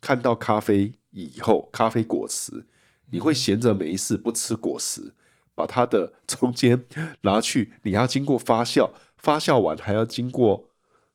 [0.00, 2.66] 看到咖啡以后，咖啡果实，
[3.10, 5.14] 你会闲着没事不吃果实，
[5.54, 6.84] 把它的中间
[7.22, 10.68] 拿去，你要经过发酵，发酵完还要经过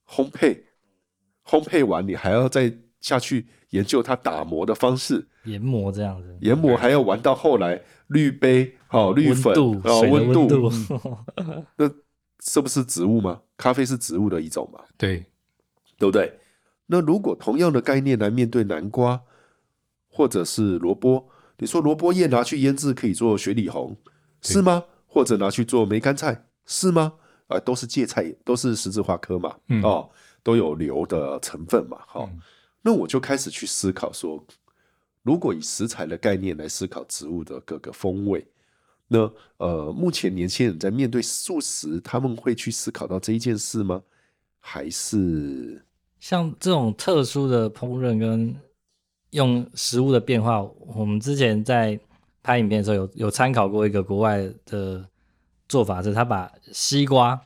[0.08, 0.63] 烘焙，
[1.46, 10.72] 烘焙完你还要再下去研究它打磨的方式，研磨这样子，研磨还要玩到后来滤杯，哦滤粉，哦温度，度。
[11.78, 11.89] 那
[12.44, 13.41] 是不是植物吗？
[13.56, 14.84] 咖啡是植物的一种嘛？
[14.98, 15.24] 对，
[15.98, 16.39] 对不对？
[16.93, 19.21] 那如果同样的概念来面对南瓜，
[20.10, 23.95] 或者是萝卜，你说萝卜叶拿去腌制可以做雪里红，
[24.41, 24.84] 是吗？
[25.08, 27.13] 或者拿去做梅干菜，是吗？
[27.47, 30.10] 啊、呃，都是芥菜，都是十字花科嘛，嗯、哦，
[30.43, 32.41] 都有硫的成分嘛，好、哦，嗯、
[32.82, 34.45] 那我就开始去思考说，
[35.23, 38.45] 如果以食材的概念来思考植物的各个风味，
[39.08, 44.04] 那呃，目前年轻人在面对素食，他们会去思考到这一件事吗？
[44.60, 45.86] 还是？
[46.21, 48.55] 像这种特殊的烹饪跟
[49.31, 50.62] 用食物的变化，
[50.95, 51.99] 我们之前在
[52.43, 55.03] 拍影片的时候有有参考过一个国外的
[55.67, 57.41] 做法，是他把西瓜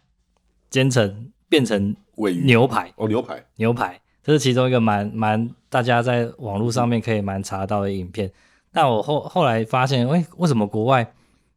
[0.69, 1.95] 煎成变成
[2.43, 8.29] 牛排哦，牛排牛排，这是其中一个蛮蛮大家在网络上面可以蛮查到的影片。
[8.73, 11.13] 但我后后来发现，哎，为什么国外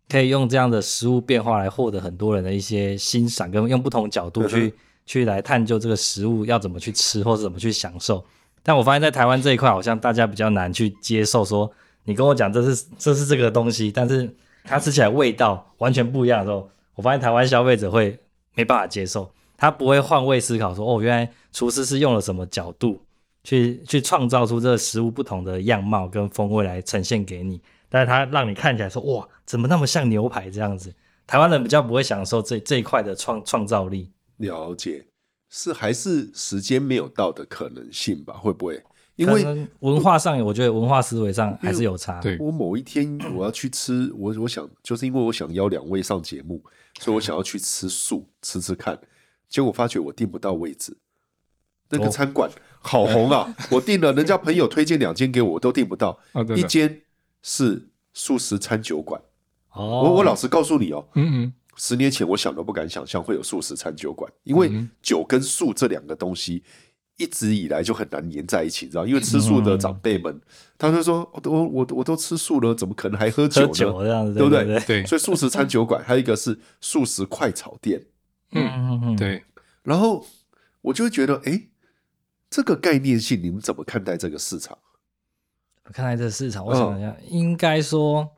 [0.09, 4.73] 可以用这样的食物变化来获得很多人的一些欣赏，跟用不同角度去。
[5.09, 8.23] 去来探究这个食物要怎么去吃，或者怎么去享受。
[8.63, 11.43] 但我发现，在台湾这一块，好像大家比较难去接受。
[11.43, 11.71] 说
[12.05, 14.29] 你跟我讲这是这是这个东西，但是
[14.65, 18.19] 它吃起来味道完全不一样的时候，我发现台湾消费者会
[18.55, 23.01] 没办法接受，他不会换位思考说，哦，原来厨师是用了什么角度
[23.45, 30.93] 去去创造出这个食物不同的样貌跟风味来呈现给你，但是他让你看起来说，哇，怎么那么像牛排这样子？
[31.27, 34.11] 台湾人比较不会享受这这一块的创创造力。
[34.39, 35.07] 了解，
[35.49, 38.35] 是还是时间没有到的可能性吧？
[38.35, 38.83] 会不会？
[39.17, 42.21] 因为文化上，我觉得文化思维上还是有差。
[42.21, 46.63] 对，我某一天我要去吃，我我想就是因为我想邀两位上节目，
[47.01, 48.99] 所以我想要去吃素，吃吃看。
[49.49, 50.97] 结果发觉我订不到位置，
[51.89, 52.49] 那个餐馆
[52.81, 53.53] 好红啊！
[53.73, 56.17] 我订了，人家朋友推荐两间给我，我都订不到。
[56.55, 57.01] 一间
[57.43, 59.21] 是素食餐酒馆。
[59.75, 66.63] 我我老实告诉你哦，嗯嗯，十年前我想都不敢想象会有素食餐酒馆，因为酒跟素这两个东西。
[67.21, 69.05] 一直以来就很难粘在一起，你知道？
[69.05, 70.41] 因为吃素的长辈们，嗯、
[70.79, 73.73] 他就说：“我我我我都吃素了，怎么可能还喝酒呢？
[73.73, 78.07] 酒这样子，对不对？”对，所以素食餐酒馆还有一个是素食快炒店，
[78.53, 79.43] 嗯嗯嗯，对。
[79.83, 80.25] 然后
[80.81, 81.67] 我就会觉得，哎，
[82.49, 84.79] 这个概念性，你们怎么看待这个市场？
[85.93, 88.31] 看待这个市场，我想一下，嗯、应该说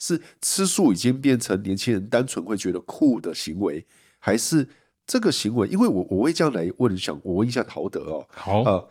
[0.00, 3.86] 是吃素已经变成年轻人单纯会觉得酷的行为，
[4.18, 4.66] 还是？
[5.06, 8.88] 这个行为，因为我我会这样来问，想我问一下陶德哦，好，呃，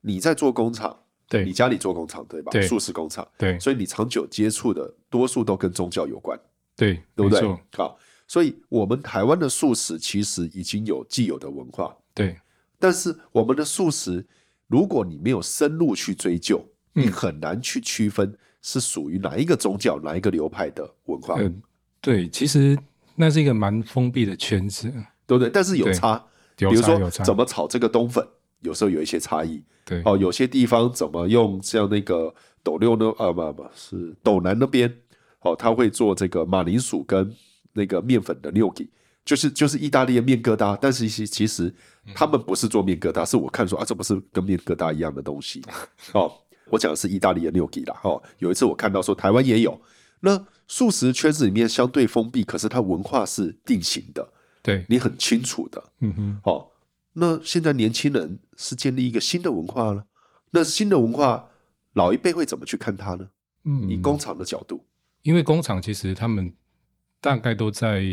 [0.00, 2.50] 你在做工厂，对，你家里做工厂对吧？
[2.50, 6.36] 对，素食工厂，对，所以你长久接触的多数都跟宗教有关，
[6.74, 7.40] 对，对不对？
[7.76, 7.96] 好，
[8.26, 12.36] 所以我们台湾的素食其实已经有既有的文化，对，
[12.76, 14.26] 但是我们的素食，
[14.66, 21.36] 如果你没有深入去追究，嗯，你很难去区分是属于哪一个宗教、哪一个流派的文化。
[21.38, 21.62] 嗯，
[22.00, 22.78] 对，其实
[23.14, 24.92] 那是一个蛮封闭的圈子。
[25.26, 25.48] 对不对？
[25.48, 26.20] 但是有差，
[26.56, 28.26] 比如说，怎么炒这个冬粉，
[28.62, 29.62] 有时候有一些差异。
[29.84, 33.14] 对，哦，有些地方怎么用像那个斗六呢？
[33.16, 34.92] 啊，不不，是斗南那边，
[35.42, 37.32] 哦，他会做这个马铃薯跟
[37.74, 38.88] 那个面粉的 gnocchi，
[39.24, 40.76] 就是就是意大利的面疙瘩。
[40.80, 41.72] 但是其实其实
[42.12, 45.62] 他们不是做面疙瘩，是我看说啊，这不是跟面疙瘩一样的东西。
[46.12, 46.32] 哦，
[46.70, 48.00] 我讲的是意大利的 gnocchi 啦。
[48.02, 49.80] 哦，有一次我看到说台湾也有，
[50.20, 54.32] 那素食圈子里面相对封闭，可是它文化是定型的。
[54.62, 56.70] 对，你很清楚的，嗯哼，好、哦，
[57.14, 60.04] 那现在年轻人是建立一个新的文化了，
[60.50, 61.48] 那新的文化，
[61.94, 63.26] 老一辈会怎么去看它呢？
[63.64, 64.84] 嗯，以工厂的角度，
[65.22, 66.52] 因为工厂其实他们
[67.22, 68.04] 大概都在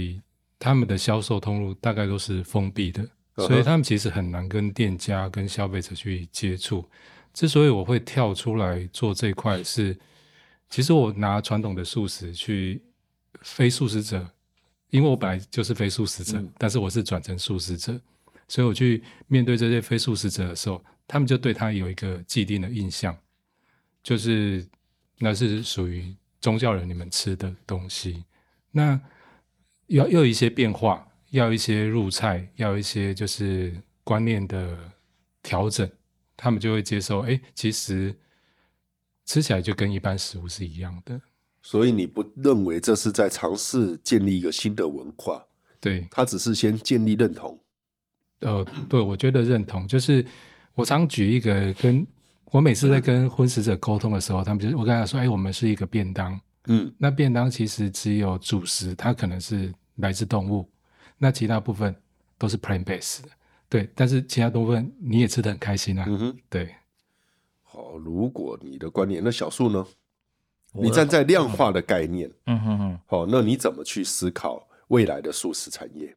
[0.57, 3.03] 他们的销售通路大概都是封闭的，
[3.35, 6.85] 嗯、所以他们其实很难跟店家跟消费者去接触。
[7.37, 9.95] 之所以我会跳出来做这一块，是
[10.71, 12.81] 其实我拿传统的素食去
[13.41, 14.27] 非素食者。
[14.89, 18.01] 因为我本来就是非素食者，嗯、但是我是转成素食者，
[18.47, 23.15] 所以我去面对这些非素食者的时候，他们就对他有一个既定的印象，
[24.01, 24.65] 就是
[25.19, 28.23] 那是属于宗教人你们吃的东西。
[28.71, 28.99] 那
[29.87, 34.75] 要要一些变化，要一些入菜，要一些就是观念的
[35.43, 35.87] 调整，
[36.37, 37.19] 他们就会接受。
[37.21, 38.15] 哎，其实
[39.25, 41.19] 吃起来就跟一般食物是一样的。
[41.61, 45.43] 所以你不认为这是在尝试建立一个新的文化？
[45.81, 47.59] 对，他只是先建立认同。
[48.39, 50.25] 呃，对，我觉得认同就是
[50.75, 52.05] 我常举一个跟
[52.51, 60.69] 我每次在跟婚食者沟通的时候，他们就是我跟他说：“哎，我们是一个便当，嗯，那便当其实只有主食，它可能是来自动物，
[61.17, 61.93] 那其他部分
[62.37, 63.29] 都是 plant based 的，
[63.69, 66.69] 对，但是其他部分你也吃的很开心啊，嗯哼，对。
[67.63, 69.85] 好，如果你的观念，那小树呢？
[70.73, 76.15] 你站在量化的概念，嗯哼哼，好，那你怎么去思考未来的素食产业？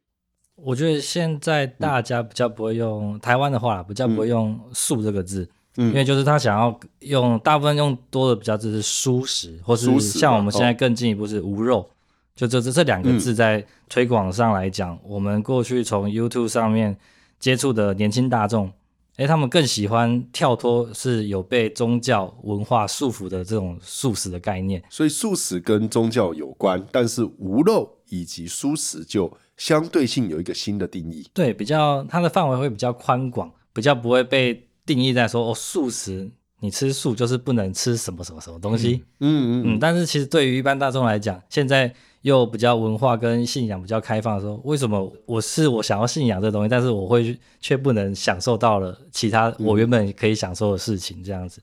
[0.55, 11.89] 我觉得现在大家比较不会用、嗯、台湾的话，比较不会用“素”这个字，嗯，因为就是他想要用大部分用多的比较就是素食，或是像我们现在更进一步是无肉，哦、
[12.35, 16.95] 就这这这两个字在推广上来讲，嗯、我们过去从 YouTube 上面
[17.41, 18.71] 接触的年轻大众。
[19.17, 31.27] 哎，他们更喜欢跳脱是有被宗教文化束缚的这种素食的概念，所以素食跟宗教有关，但是无肉以及素食就相对性有一个新的定义。
[31.33, 39.03] 对，比较它的范围会比较宽广，比较不会被定义在说哦，素食你吃素就是不能吃什么什么什么东西。
[39.19, 39.79] 嗯嗯嗯，嗯。
[39.79, 41.93] 但是其实对于一般大众来讲，现在。
[42.21, 51.23] 又比较文化跟信仰比较开放的时候，为什么我是我想要信仰这东西，但是我会却不能享受到了其他我原本可以享受的事情？
[51.23, 51.61] 这样子、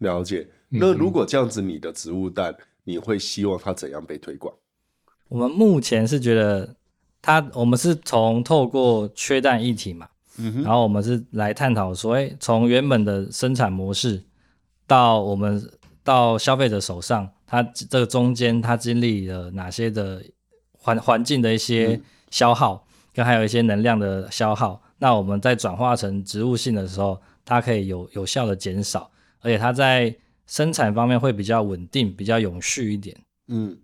[0.00, 0.46] 嗯、了解。
[0.68, 4.54] 那如果这样子，你的植物蛋，你会希望它怎样被推广？
[5.28, 6.76] 我们目前是觉得
[7.22, 10.06] 它，我们是从透过缺蛋议题嘛，
[10.62, 14.22] 然后我们是来探讨说，哎，从原本的生产模式
[14.86, 15.70] 到我们
[16.04, 17.30] 到消费者手上。
[17.50, 20.22] 它这个中间，它经历了哪些的
[20.72, 21.98] 环环境的一些
[22.30, 24.80] 消耗，跟还有一些能量的消耗。
[24.98, 30.14] 那我们在转化成植物性的时候，它可以有有效的减少，而且它在
[30.46, 33.16] 生产方面会比较稳定，比较永续一点。
[33.46, 33.78] 嗯，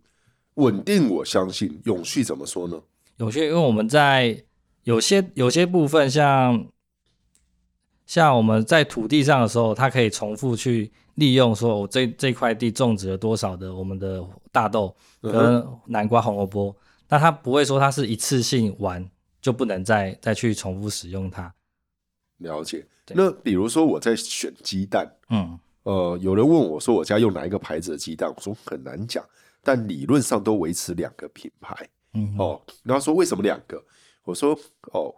[0.57, 2.79] 稳定我相信，永续怎么说呢？
[3.16, 4.44] 永续，因为我们在
[4.83, 6.66] 有些有些部分像。
[8.07, 16.74] 像我们在土地上的时候，它可以重复去利用，说我这这块地种植了多少的我们的大豆跟南瓜、红萝卜，
[17.09, 19.09] 那它不会说它是一次性完
[19.40, 21.55] 就不能再再去重复使用它。
[22.38, 22.87] 了解。
[23.09, 29.24] 那比如说我在选鸡蛋，嗯，呃，有人问我说我家用哪一个牌子的鸡蛋，我说很难讲，
[29.62, 33.83] 但理论上都维持两个品牌，嗯，哦，然后说为什么两个？
[34.24, 34.59] 我说
[34.92, 35.14] 哦，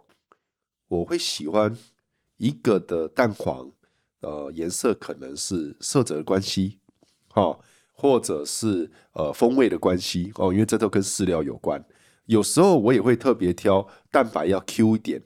[0.87, 1.75] 我会喜欢。
[2.39, 3.67] 一个的蛋黄，
[4.21, 6.79] 呃，颜色可能是色泽的关系，
[7.35, 7.59] 哦，
[7.93, 11.83] 或者是呃风味的关系哦，因为这都跟饲料有关。
[12.25, 15.21] 有时候我也会特别挑蛋白要 Q 一点，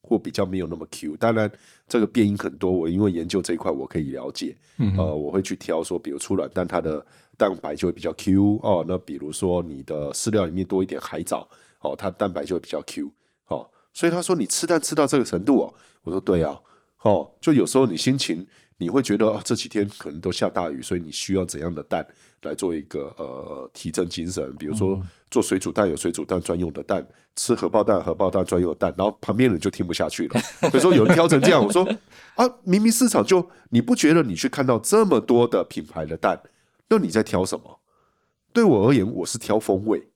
[0.00, 1.16] 或比较没有那么 Q。
[1.16, 1.50] 当然
[1.86, 4.56] 这个变因很多，我因为研究这一块我可以了解。
[4.78, 7.04] 嗯，呃，我会去挑说，比如出卵蛋它的
[7.36, 8.84] 蛋白就会比较 Q 哦。
[8.88, 11.46] 那比如说你的饲料里面多一点海藻，
[11.80, 13.10] 哦，它蛋白就会比较 Q
[13.48, 13.68] 哦。
[13.92, 16.58] 所以他说你吃蛋吃到这个程度哦，我说对啊，
[17.06, 18.44] 哦，就有时候你心情
[18.78, 22.04] 你会觉得哦，这几天可能都下大雨，所以你需要怎样的蛋
[22.42, 24.54] 来做一个呃提振精神？
[24.56, 30.40] 比如说做水煮蛋有水煮蛋专用的蛋，吃荷包蛋荷包蛋专用的蛋，然后旁边人就听不下去了。
[30.70, 31.88] 所以说有人挑成这样，我说
[32.34, 36.42] 啊，明明市场就你不觉得你去看到这么多的品牌的蛋，
[36.88, 37.80] 那你在挑什么？
[38.52, 40.08] 对我而言，我是挑风味，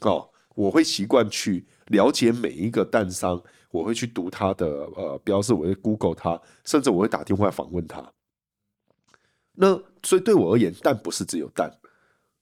[0.00, 1.66] 哦，我会习惯去。
[1.86, 8.12] 了解每一个蛋商，我会去读他的呃标示，我会 Google 他，甚至我会打电话访问他。
[9.54, 11.70] 那所以对我而言，蛋不是只有蛋。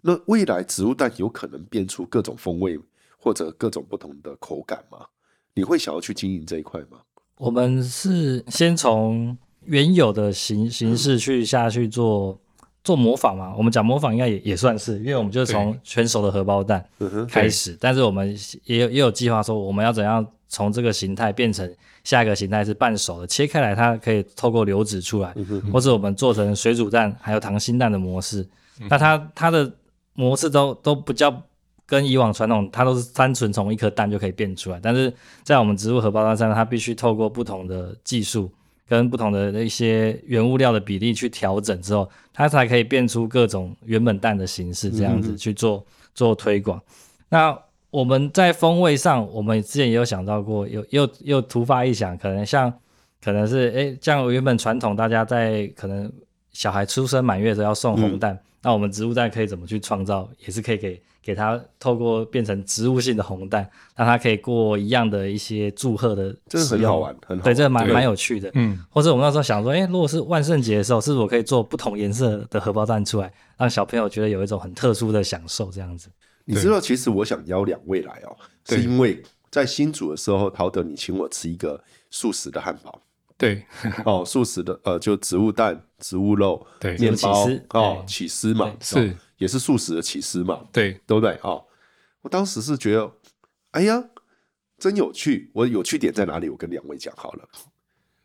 [0.03, 2.79] 那未来植物蛋有可能变出各种风味
[3.19, 5.07] 或者各种不同的口感吗？
[5.55, 6.99] 你会想要去经营这一块吗？
[7.39, 12.41] 我们是先从原有的形形式去下去做。
[12.85, 16.87] 做模仿嘛，我们讲模仿应该也也算是，因为我们就是从全熟的荷包蛋
[17.31, 20.23] 开始，但是我们也有也有计划说，我们要怎样
[20.55, 21.69] 从这个形态变成
[22.05, 25.35] 下一个形态是半熟的，切开来它可以透过流质出来，
[25.73, 28.47] 或者我们做成水煮蛋还有溏心蛋的模式，
[28.89, 29.71] 那它它的
[30.15, 31.43] 模式都都不叫
[31.85, 35.13] 跟以往传统，它都是单纯从一颗蛋就可以变出来，但是
[35.43, 38.49] 在我们植物荷包蛋上，它必须透过不同的技术。
[38.87, 46.79] 跟不同的一些原物料的比例去调整之后，它才可以变出各种原本蛋的形式，这样子去做、嗯、做推广。
[47.31, 47.59] 那
[47.95, 52.73] 我们在风味上，我们之前也有想到过，有又又突发一想，可能像
[53.23, 56.13] 可能是诶，像原本传统大家在可能
[56.51, 61.01] 小孩出生满月的时候要送红蛋，嗯、那我们植物蛋可以怎么去创造，也是可以给。
[61.25, 68.51] 给它透过变成植物性的红蛋，让它可以过一样的一些祝贺的，这是很好玩，很好玩，对，这蛮蛮有趣的。
[68.53, 75.71] 嗯，或者我们那时候想说，哎、欸，如果是万圣节的时候，是否可以做不同颜色的荷包蛋出来，让小朋友觉得有一种很特殊的享受？
[75.71, 76.11] 这样子，
[76.45, 83.01] 你知道，其实我想邀两位来哦，是因为在新组的时候，陶德你请我吃一个素食的汉堡，
[83.37, 83.65] 对，
[84.05, 89.17] 哦，素食的，呃，就植物蛋、植物肉、对，面包哦，起司嘛，是。
[89.37, 91.37] 也是素食的起司嘛，对，对不对？
[91.43, 91.63] 哦，
[92.23, 93.13] 我当时是觉得，
[93.73, 94.03] 哎呀，
[94.79, 95.51] 真有趣。
[95.53, 96.49] 我有趣点在哪里？
[96.49, 97.49] 我跟两位讲好了。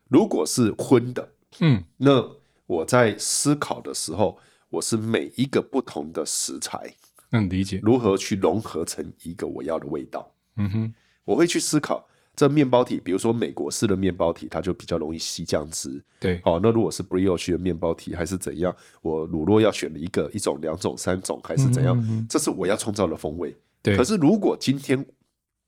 [0.08, 2.24] 如果是荤的，嗯，那
[2.64, 4.38] 我在思考的时候，
[4.70, 6.94] 我是每一个不同的食材，
[7.30, 10.32] 嗯，理解如何去融合成一个我要的味道。
[10.56, 12.06] 嗯哼，我会去思考。
[12.36, 16.02] 这面包体，比如说美国式的面包体，它就比较容易吸酱汁。
[16.18, 18.74] 对，好、哦，那如果是 brioche 的面包体，还是怎样？
[19.02, 21.94] 我乳酪要选了一个、一种、两种、三种，还是怎样？
[21.98, 23.54] 嗯嗯嗯，这是我要创造的风味。
[23.82, 25.04] 对，可是如果今天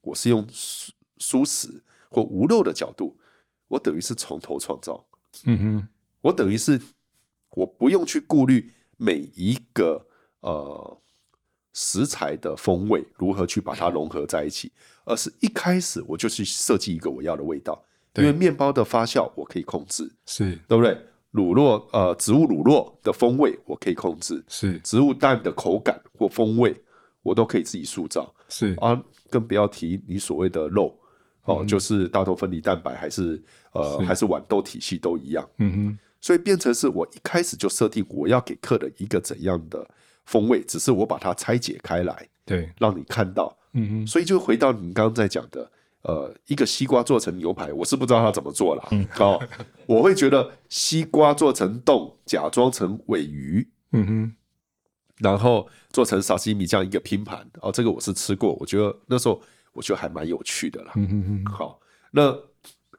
[0.01, 3.18] 我是用素素食或无肉的角度，
[3.68, 5.05] 我等于是从头创造。
[5.44, 5.88] 嗯哼，
[6.22, 6.81] 我等于是
[7.51, 10.07] 我不用去顾虑每一个
[10.40, 10.98] 呃。
[11.73, 14.71] 食材的风味如何去把它融合在一起，
[15.05, 17.83] 而是一开始我就去设计一个我要的味道。
[18.16, 20.99] 因为面包的发酵我可以控制，是对不对？
[21.31, 26.79] 乳酪呃，植物乳酪的风味我可以控制，是植物蛋的口感或风味
[27.23, 30.95] 我都可以自己塑造，是啊，更不要提你所谓的肉
[31.45, 33.43] 哦，嗯、就是大豆分离蛋白还是
[33.73, 39.89] 呃是还是豌豆体系都一样，嗯哼，所以变成是我一开始就设定我要给客人一个怎样的。
[40.25, 45.70] 风味只是我把它拆解开来，对，让你看到，嗯哼，所以就回到你刚刚在讲的，
[46.03, 49.41] 呃，一个西瓜做成牛排，我是不知道它怎么做了，嗯，哦，
[49.87, 54.33] 我会觉得西瓜做成冻，假装成尾鱼，嗯哼，
[55.18, 59.41] 然后做成沙西米这样一个拼盘，哦，这个我是吃过，我觉得那时候
[59.73, 60.93] 我觉得还蛮有趣的啦。
[60.97, 61.47] 嗯嗯嗯。
[61.47, 62.37] 好，那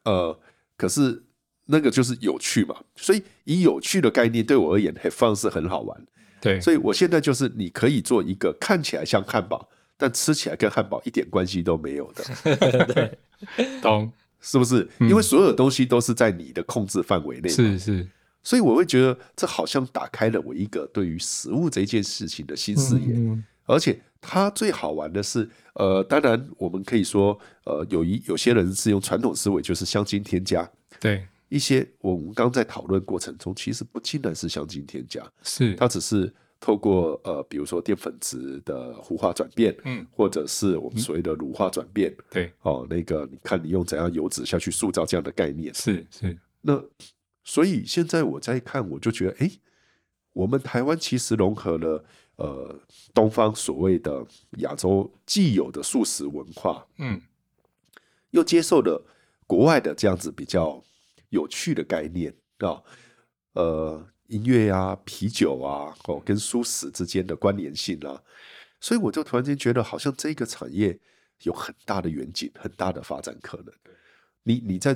[0.04, 0.38] 呃，
[0.78, 1.24] 可是
[1.66, 6.06] 那个就是有趣嘛，所以以有趣的概念对我而言，很放是很好玩。
[6.44, 9.66] 对，所以我现在就是你可以做一个看起来像汉堡，
[9.96, 12.86] 但吃起来跟汉堡一点关系都没有的。
[12.94, 13.18] 对，
[13.82, 14.86] 懂是不是？
[15.00, 17.48] 因为所有东西都是在你的控制范围内。
[17.48, 18.06] 是是。
[18.44, 23.16] 所以我会觉得这好像打开了我一个对于食物这件事情的新视野。
[23.66, 30.70] 而且它最好玩的是，呃，当然我们可以说，呃，有一有些人是用传统思维，就是香精添加。
[31.00, 46.36] 对，一些我们刚在讨论过程中，其实不尽然是香精添加，是它只是透过呃，比如说淀粉质的糊化转变，嗯，或者是我们所谓的乳化转变，对，哦，那个你看你用怎样油脂下去塑造这样的概念，是是。
[46.62, 46.84] 那
[47.44, 49.52] 所以现在我在看，我就觉得，哎，
[50.34, 52.04] 我们台湾其实融合了。
[52.38, 52.76] 呃，
[53.14, 54.26] 东方所谓的
[54.58, 57.22] 亚洲既有的素食文化，嗯，
[58.32, 59.06] 又接受了
[59.46, 60.84] 国外的这样子比较
[61.34, 62.82] 有趣的概念啊，
[63.54, 68.22] 呃，音乐啊、啤酒啊，哦，跟舒适之间的关联性啊，
[68.80, 70.98] 所以我就突然间觉得，好像这个产业
[71.42, 73.74] 有很大的远景，很大的发展可能。
[74.44, 74.96] 你你在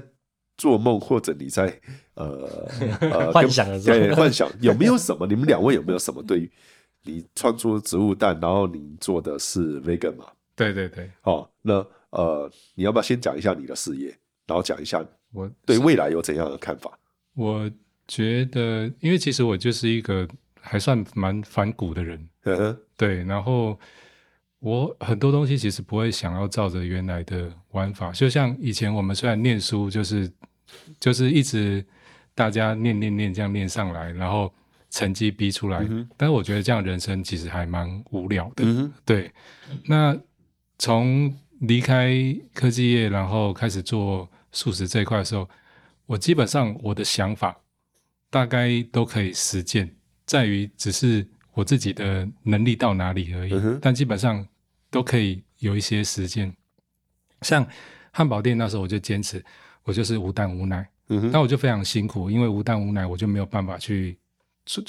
[0.57, 1.81] 做梦，或者你在
[2.13, 2.69] 呃
[3.01, 5.25] 呃 幻想的时候，对，幻想有没有什么？
[5.25, 6.51] 你们两位有没有什么对于？
[7.03, 10.25] 你创作植物蛋，然后你做的是 vegan 嘛？
[10.55, 11.09] 对对对。
[11.23, 11.75] 哦，那
[12.09, 14.07] 呃，你要不要先讲一下你的事业，
[14.45, 16.97] 然后讲一下我对未来有怎样的看法？
[17.33, 17.69] 我
[18.07, 20.27] 觉得，因为其实我就是一个
[20.59, 22.27] 还算蛮反骨的人，
[22.95, 23.23] 对。
[23.23, 23.79] 然后
[24.59, 30.31] 我很多东西其实不会想要照着原来的玩法，就像以前我们虽然念书，就是
[30.99, 31.85] 就是一直
[32.33, 34.53] 大家念念念这样念上来，然后。
[34.89, 38.63] 成绩逼出来，嗯，但是我觉得这样人生其实还蛮无聊的。
[38.65, 39.29] 嗯、对，
[39.85, 40.17] 那
[40.79, 42.15] 从离开
[42.53, 45.49] 科技业，然后开始做素食这一块的时候，
[46.05, 47.59] 我基本上我的想法
[48.29, 49.95] 大概都可以实践，
[50.25, 53.53] 在于只是我自己的能力到哪里而已。
[53.53, 54.47] 嗯、但基本上
[54.89, 56.55] 都可以有一些实践。
[57.41, 57.67] 像
[58.11, 59.43] 汉堡店那时候，我就坚持
[59.83, 60.87] 我就是无蛋无奶。
[61.09, 64.17] 嗯，那我就非常辛苦，因为无蛋无奶，我就没有办法去。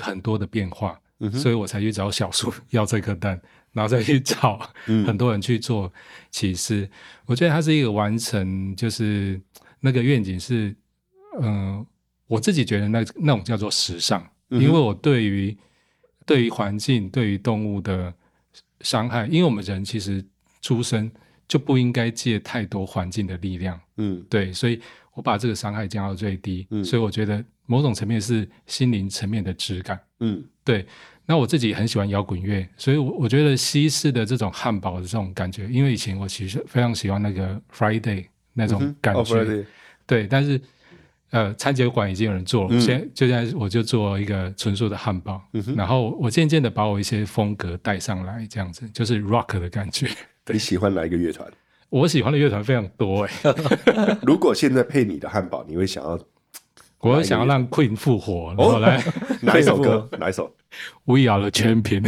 [0.00, 3.40] 很多的变化，嗯，所以我才去找小树要这颗蛋，
[3.72, 4.58] 然后再去找
[5.06, 5.92] 很多人去做
[6.30, 6.76] 起司。
[6.76, 6.90] 嗯、
[7.26, 9.40] 我觉得它是一个完成，就是
[9.80, 10.74] 那个愿景是，
[11.40, 11.86] 嗯、呃，
[12.26, 15.56] 我自己觉得那那种叫做时尚，嗯、因为我对于
[16.24, 18.12] 对于环境、对于动物的
[18.82, 20.24] 伤害，因为我们人其实
[20.62, 21.10] 出生
[21.48, 24.80] 就不应该借太多环境的力量，嗯，对，所以
[25.18, 27.44] 我把这个伤害降到最低，嗯，所以我觉得。
[27.70, 30.86] 某种层面是心灵层面的质感，嗯，对。
[31.26, 39.66] 那我自己很喜欢摇滚乐，所以我我觉得西式的这种汉堡的这种感觉，因为以前我其实非常喜欢那个 Friday 那种感觉，嗯 oh,
[40.06, 40.26] 对。
[40.26, 40.58] 但是
[41.28, 50.08] 呃，餐酒馆已经有人做了，嗯、现在就现在我就做一个纯素的汉堡，嗯，然后我渐渐的把我一些风格带上来，这样子就是 rock 的感觉。
[50.50, 51.46] 你喜欢哪一个乐团？
[51.91, 54.18] 我喜欢的乐团非常多哎、欸。
[54.22, 56.18] 如果现在配你的汉堡，你会想要？
[57.01, 59.03] 我想要让 Queen 复活，然后来、哦、
[59.43, 60.09] 哪一首歌？
[60.18, 60.53] 哪一首
[61.05, 62.05] ？We are the champion。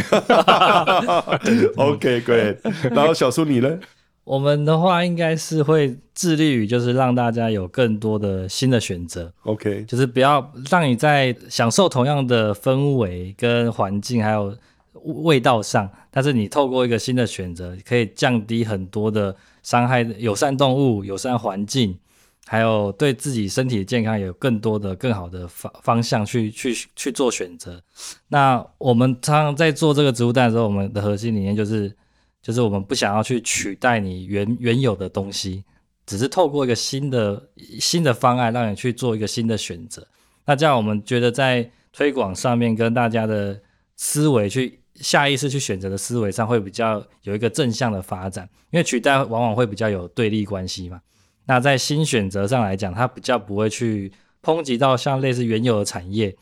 [1.77, 2.59] OK，Great。
[2.93, 3.79] 然后小苏你呢？
[4.25, 9.33] 我们的话应该是会致力于，就是让大家有更多的新的选择。
[9.45, 14.57] OK，就是不要让你在享受同样的氛围跟环境还有
[14.93, 21.99] 味道上，但是你透过一个新的选择，可以降低很多的伤害，友善动物、友善环境。
[22.47, 27.81] 还有对自己身体健康有更多的、更好的方方向去 去去做选择。
[28.27, 31.95] 那我们常常在做这个植物蛋的时候，我们的核心理念就是，
[32.43, 35.63] 就是我们不想要去取代你原原有的东西，
[36.07, 37.41] 只是透过一个新的
[37.79, 40.05] 新的方案，让你去做一个新的选择。
[40.47, 43.61] 那这样我们觉得在推广上面跟大家的
[43.97, 51.01] 思维去下意识去选择的思维上，会比较有一个正向的发展，因为取代往往会比较有对立关系嘛。
[51.47, 56.37] 那在新选择上来讲，它比较不会去抨击到像类似原有的产业，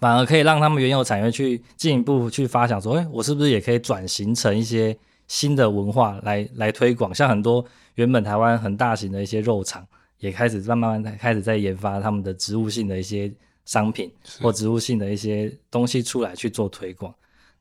[0.00, 4.94] 反而可以让他们原有产业去进一步去发想说，哎，我是不是也可以转型成一些
[5.28, 7.14] 新的文化来来推广？
[7.14, 7.64] 像很多
[7.94, 9.86] 原本台湾很大型的一些肉厂，
[10.18, 13.32] 也开始慢慢慢开始在研发他们的植物性的一些
[13.64, 17.14] 商品或植物性的一些东西出来去做推广。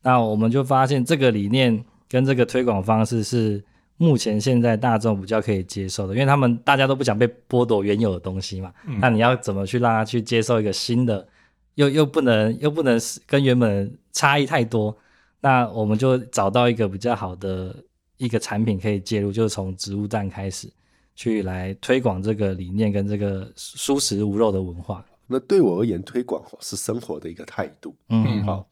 [0.07, 3.61] 那我们就发现这个理念跟这个推广方式是。
[3.99, 8.71] 目前现在大众比较可以接受的，因为他们大家都不想被剥夺原有的东西嘛。
[8.85, 11.27] 嗯、那你要怎么去让他去接受一个新的，
[11.73, 14.95] 又又不能又不能跟原本差异太多？
[15.41, 17.75] 那我们就找到一个比较好的
[18.17, 20.71] 一个产品可以介入，就是从植物蛋开始
[21.15, 25.03] 去来推广这个理念跟这个蔬食无肉的文化。
[25.25, 27.95] 那对我而言，推广是生活的一个态度。
[28.09, 28.67] 嗯，好，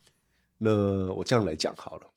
[0.57, 2.07] 那我这样来讲好了，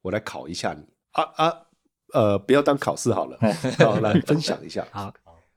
[0.00, 1.66] 我来考一下你啊啊，
[2.12, 3.38] 呃，不要当考试好了，
[3.78, 4.86] 好，来分享一下。
[4.90, 5.12] 好，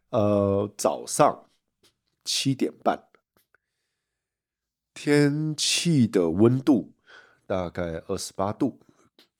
[0.09, 1.49] 呃，早上
[2.23, 3.07] 七点半，
[4.93, 6.93] 天气的温度
[7.45, 8.79] 大概二十八度，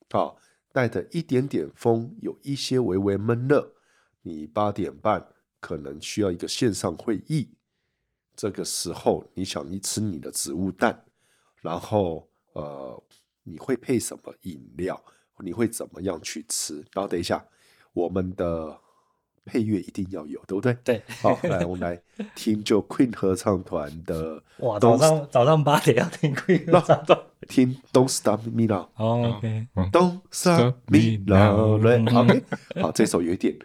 [0.09, 0.37] 好，
[0.71, 3.73] 带着一点点风，有一些微微闷热。
[4.21, 7.53] 你八点半可能需要一个线上会议。
[8.35, 11.05] 这个时候，你想一吃你的植物蛋，
[11.61, 13.03] 然后呃，
[13.43, 15.01] 你会配什么饮料？
[15.39, 16.75] 你会怎么样去吃？
[16.93, 17.45] 然后等一下，
[17.93, 18.79] 我们的
[19.45, 20.73] 配乐一定要有，对不对？
[20.83, 21.01] 对。
[21.21, 22.01] 好，来，我们来
[22.35, 24.41] 听就 Queen 合唱团的。
[24.59, 28.89] 哇，早上早上八点要听 Queen 合唱团， 听 Don't Stop Me Now。
[28.95, 32.43] 哦，OK，Don't Stop Me Now，OK。
[32.81, 33.57] 好，这首有一点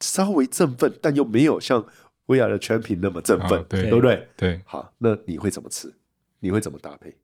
[0.00, 1.86] 稍微振奋，但又没有像。
[2.26, 4.26] We Are The Champions 那么振奋，对不对？
[4.34, 5.94] 对，好，那你会怎么吃？
[6.40, 7.14] 你会怎么搭配？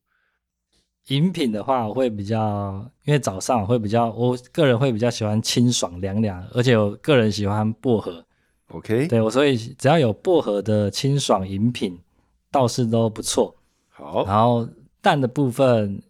[1.08, 8.24] 饮品的话，我会比较，因为早上会比较，我个人会比较喜欢清爽凉凉，而且我个人喜欢薄荷。
[8.68, 11.98] OK，对我，所以只要有薄荷的清爽饮品，
[12.52, 13.52] 倒是都不错。
[13.88, 14.68] 好，然后
[15.00, 16.00] 蛋的部分，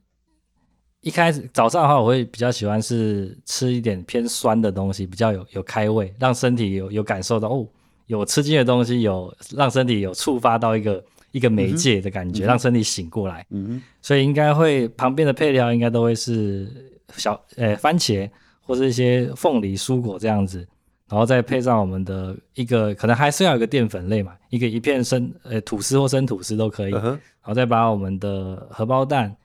[1.01, 7.66] 一开始早上的话，我会比较喜欢是吃一点偏酸的东西，比较有有开胃，让身体有有感受到哦。
[8.07, 11.03] 有吃进的东西，有让身体有触发到一个
[11.33, 13.47] 一个媒介的感觉，嗯、让身体醒过来。
[13.51, 16.68] 嗯，所以应该会旁边的配料应该都会是
[17.16, 18.28] 小呃番茄
[18.61, 20.66] 或是一些凤梨蔬果这样子，
[21.09, 29.37] 然后再配上我们的一个可能还是要有一个淀粉类嘛，一个一片生呃吐司或生吐司都可以，嗯、然后再把我们的荷包蛋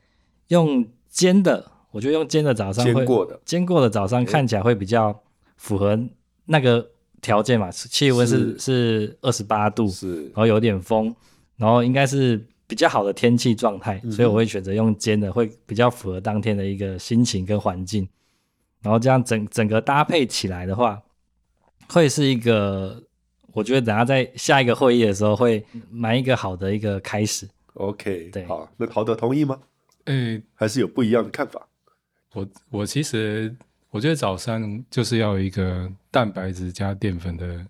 [0.49, 3.39] 用煎的，我觉得用煎的早上会煎过的。
[3.45, 5.17] 煎过的早上看起来会比较
[5.57, 5.99] 符合
[6.45, 6.87] 那个。
[7.21, 8.55] 条件嘛，气温是。
[8.59, 11.15] 是二十八度，是，然后有点风，
[11.57, 18.07] 然后应该是比较好的天气状态，嗯，所以我会选择用煎的，会比较符合当天的一个心情跟环境，
[18.81, 21.01] 然后这样整整个搭配起来的话，
[21.87, 23.01] 会是一个，
[23.53, 27.47] 我觉得等下在下一个会议的时候会蛮一个好的一个开始。
[27.75, 29.59] OK，对，好，那陶德同意吗？
[30.05, 31.67] 诶，还是有不一样的看法？
[32.33, 33.55] 我我其实。
[33.91, 37.65] 我觉得早餐就是要一个蛋白质加淀粉的，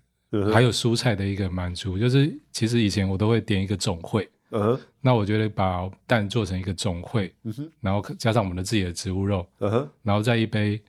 [0.52, 1.98] 还有蔬菜的一个满足。
[1.98, 10.80] 就是其实以前我都会点一个总汇，嗯，那我觉得把蛋做成一个总汇，嗯，然后加上我们的自己的植物肉，嗯，然后再一杯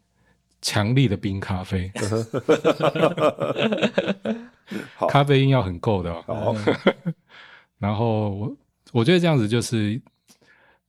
[0.62, 2.26] 强力的冰咖啡，嗯，
[5.10, 6.56] 咖啡因要很够的，哦，
[7.80, 8.58] 然后我
[8.92, 10.02] 我觉得这样子就是，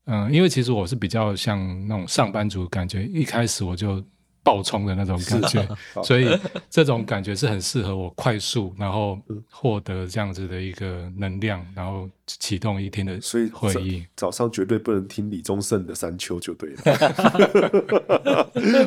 [0.06, 4.02] 嗯，因为其实我是比较像那种上班族感觉，一开始我就。
[4.48, 6.26] 爆冲的那种感觉，啊， 所以
[6.70, 9.18] 这种感觉是很适合我快速，然后
[9.50, 13.20] 获得这样子的一个能量，然后启动一天的。
[13.20, 13.50] 所以
[14.16, 16.78] 早，早上绝对不能听李宗盛的《山丘》就对了。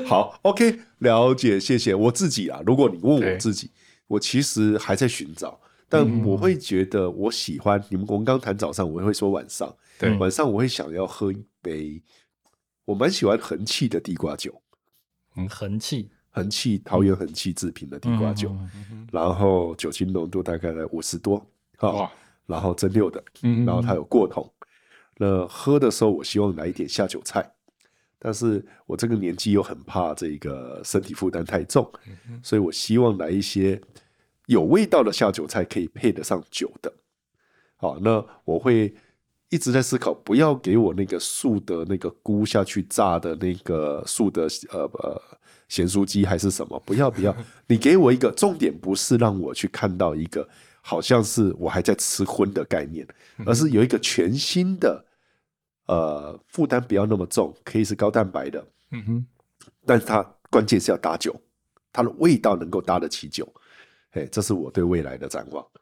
[0.10, 1.94] 好，OK，了解，谢谢。
[1.94, 3.70] 我自己啊，如果你问我自己，
[4.08, 7.80] 我其实还在寻找，但我会觉得我喜欢。
[7.80, 12.02] 嗯、你们我们刚谈早上，我会说晚上，对，晚上我会想要喝一杯，
[12.86, 14.61] 我蛮喜欢恒气的地瓜酒。
[15.36, 21.46] 嗯，恒气，恒气，桃园恒气制品的地瓜酒，嗯嗯嗯，然后酒精浓度大概在五十多，
[21.78, 22.12] 哈，
[22.46, 24.52] 然后蒸馏的，嗯，然后它有过桶，
[25.18, 27.50] 那喝的时候我希望来一点下酒菜，
[28.20, 33.82] 但是我这个年纪又很怕这个身体负担太重，嗯，所以我希望来一些
[34.48, 36.94] 有味道的下酒菜可以配得上酒的，
[37.78, 38.94] 好，那我会。
[39.52, 45.22] 一直在思考，不要给我那个素的那个菇下去炸的那个素的呃呃
[45.68, 46.82] 咸酥鸡还是什么？
[46.86, 47.36] 不要不要，
[47.68, 50.48] 你给我一个重点，不是让我去看到一个
[50.82, 53.06] 好像是我还在吃荤的概念，
[53.46, 55.06] 而是有一个全新的
[55.88, 59.26] 呃负担不要那么重，可以是高蛋白的，嗯哼，
[59.86, 61.36] 但是它关键是要搭酒，
[61.92, 63.46] 它的味道能够搭得起酒，
[64.12, 65.81] 嘿，这是我对未来的展望，好。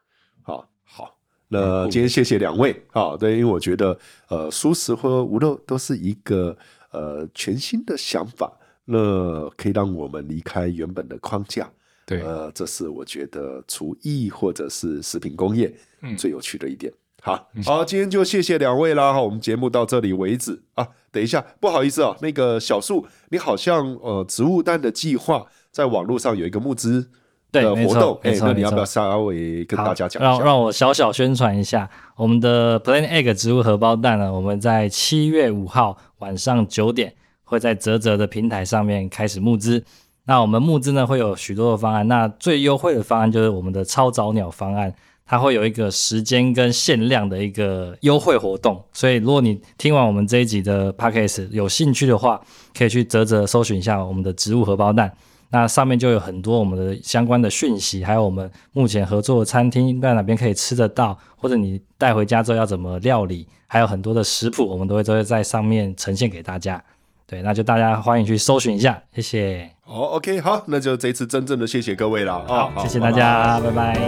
[1.52, 3.98] 那今天谢谢两位啊，对，因为我觉得
[4.28, 6.56] 呃，素食和无肉都是一个
[6.92, 11.68] 呃全新的想法，那可以让我们离开原本的框架，
[12.06, 15.74] 对，呃，这是我觉得厨艺或者是食品工业
[16.16, 16.92] 最有趣的一点。
[16.92, 20.86] 嗯、好，好，今天就谢谢两位啦，哈，我们节目到这里为止啊。
[21.10, 27.10] 等一下，不好意思啊，那个小树，你好像呃植物蛋的计划在网络上有一个募资。
[27.52, 30.30] 对，活动，哎，那你要不要稍微跟大家讲一下？
[30.30, 39.82] 让让我小小宣传一下，我们的 Planet Egg 植物荷包蛋呢，我们在七月五号晚上九点会在泽泽的平台上面开始募资。
[40.26, 44.94] 那我们募资呢会有许多的方案，那最优惠的方案就是我们的超早鸟方案，
[45.26, 48.80] 它会有一个时间跟限量的一个优惠活动。
[48.92, 52.40] 所以如果你听完我们这一集的 Podcast 有兴趣的话，
[52.78, 55.12] 可以去泽泽搜寻一下我们的植物荷包蛋。
[55.50, 66.82] 那上面就有很多我们的相关的讯息，还有我们目前合作的餐厅在哪边可以吃得到，或者你带回家之后要怎么料理，还有很多的食谱，我们都会都会在上面呈现给大家。
[67.26, 69.70] 对，那就大家欢迎去搜寻一下，谢谢。
[69.84, 72.44] 哦，OK，好，那就这次真正的谢谢各位了。
[72.46, 73.94] 好，好谢谢大家，拜拜。
[73.94, 74.00] 拜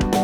[0.00, 0.15] 拜。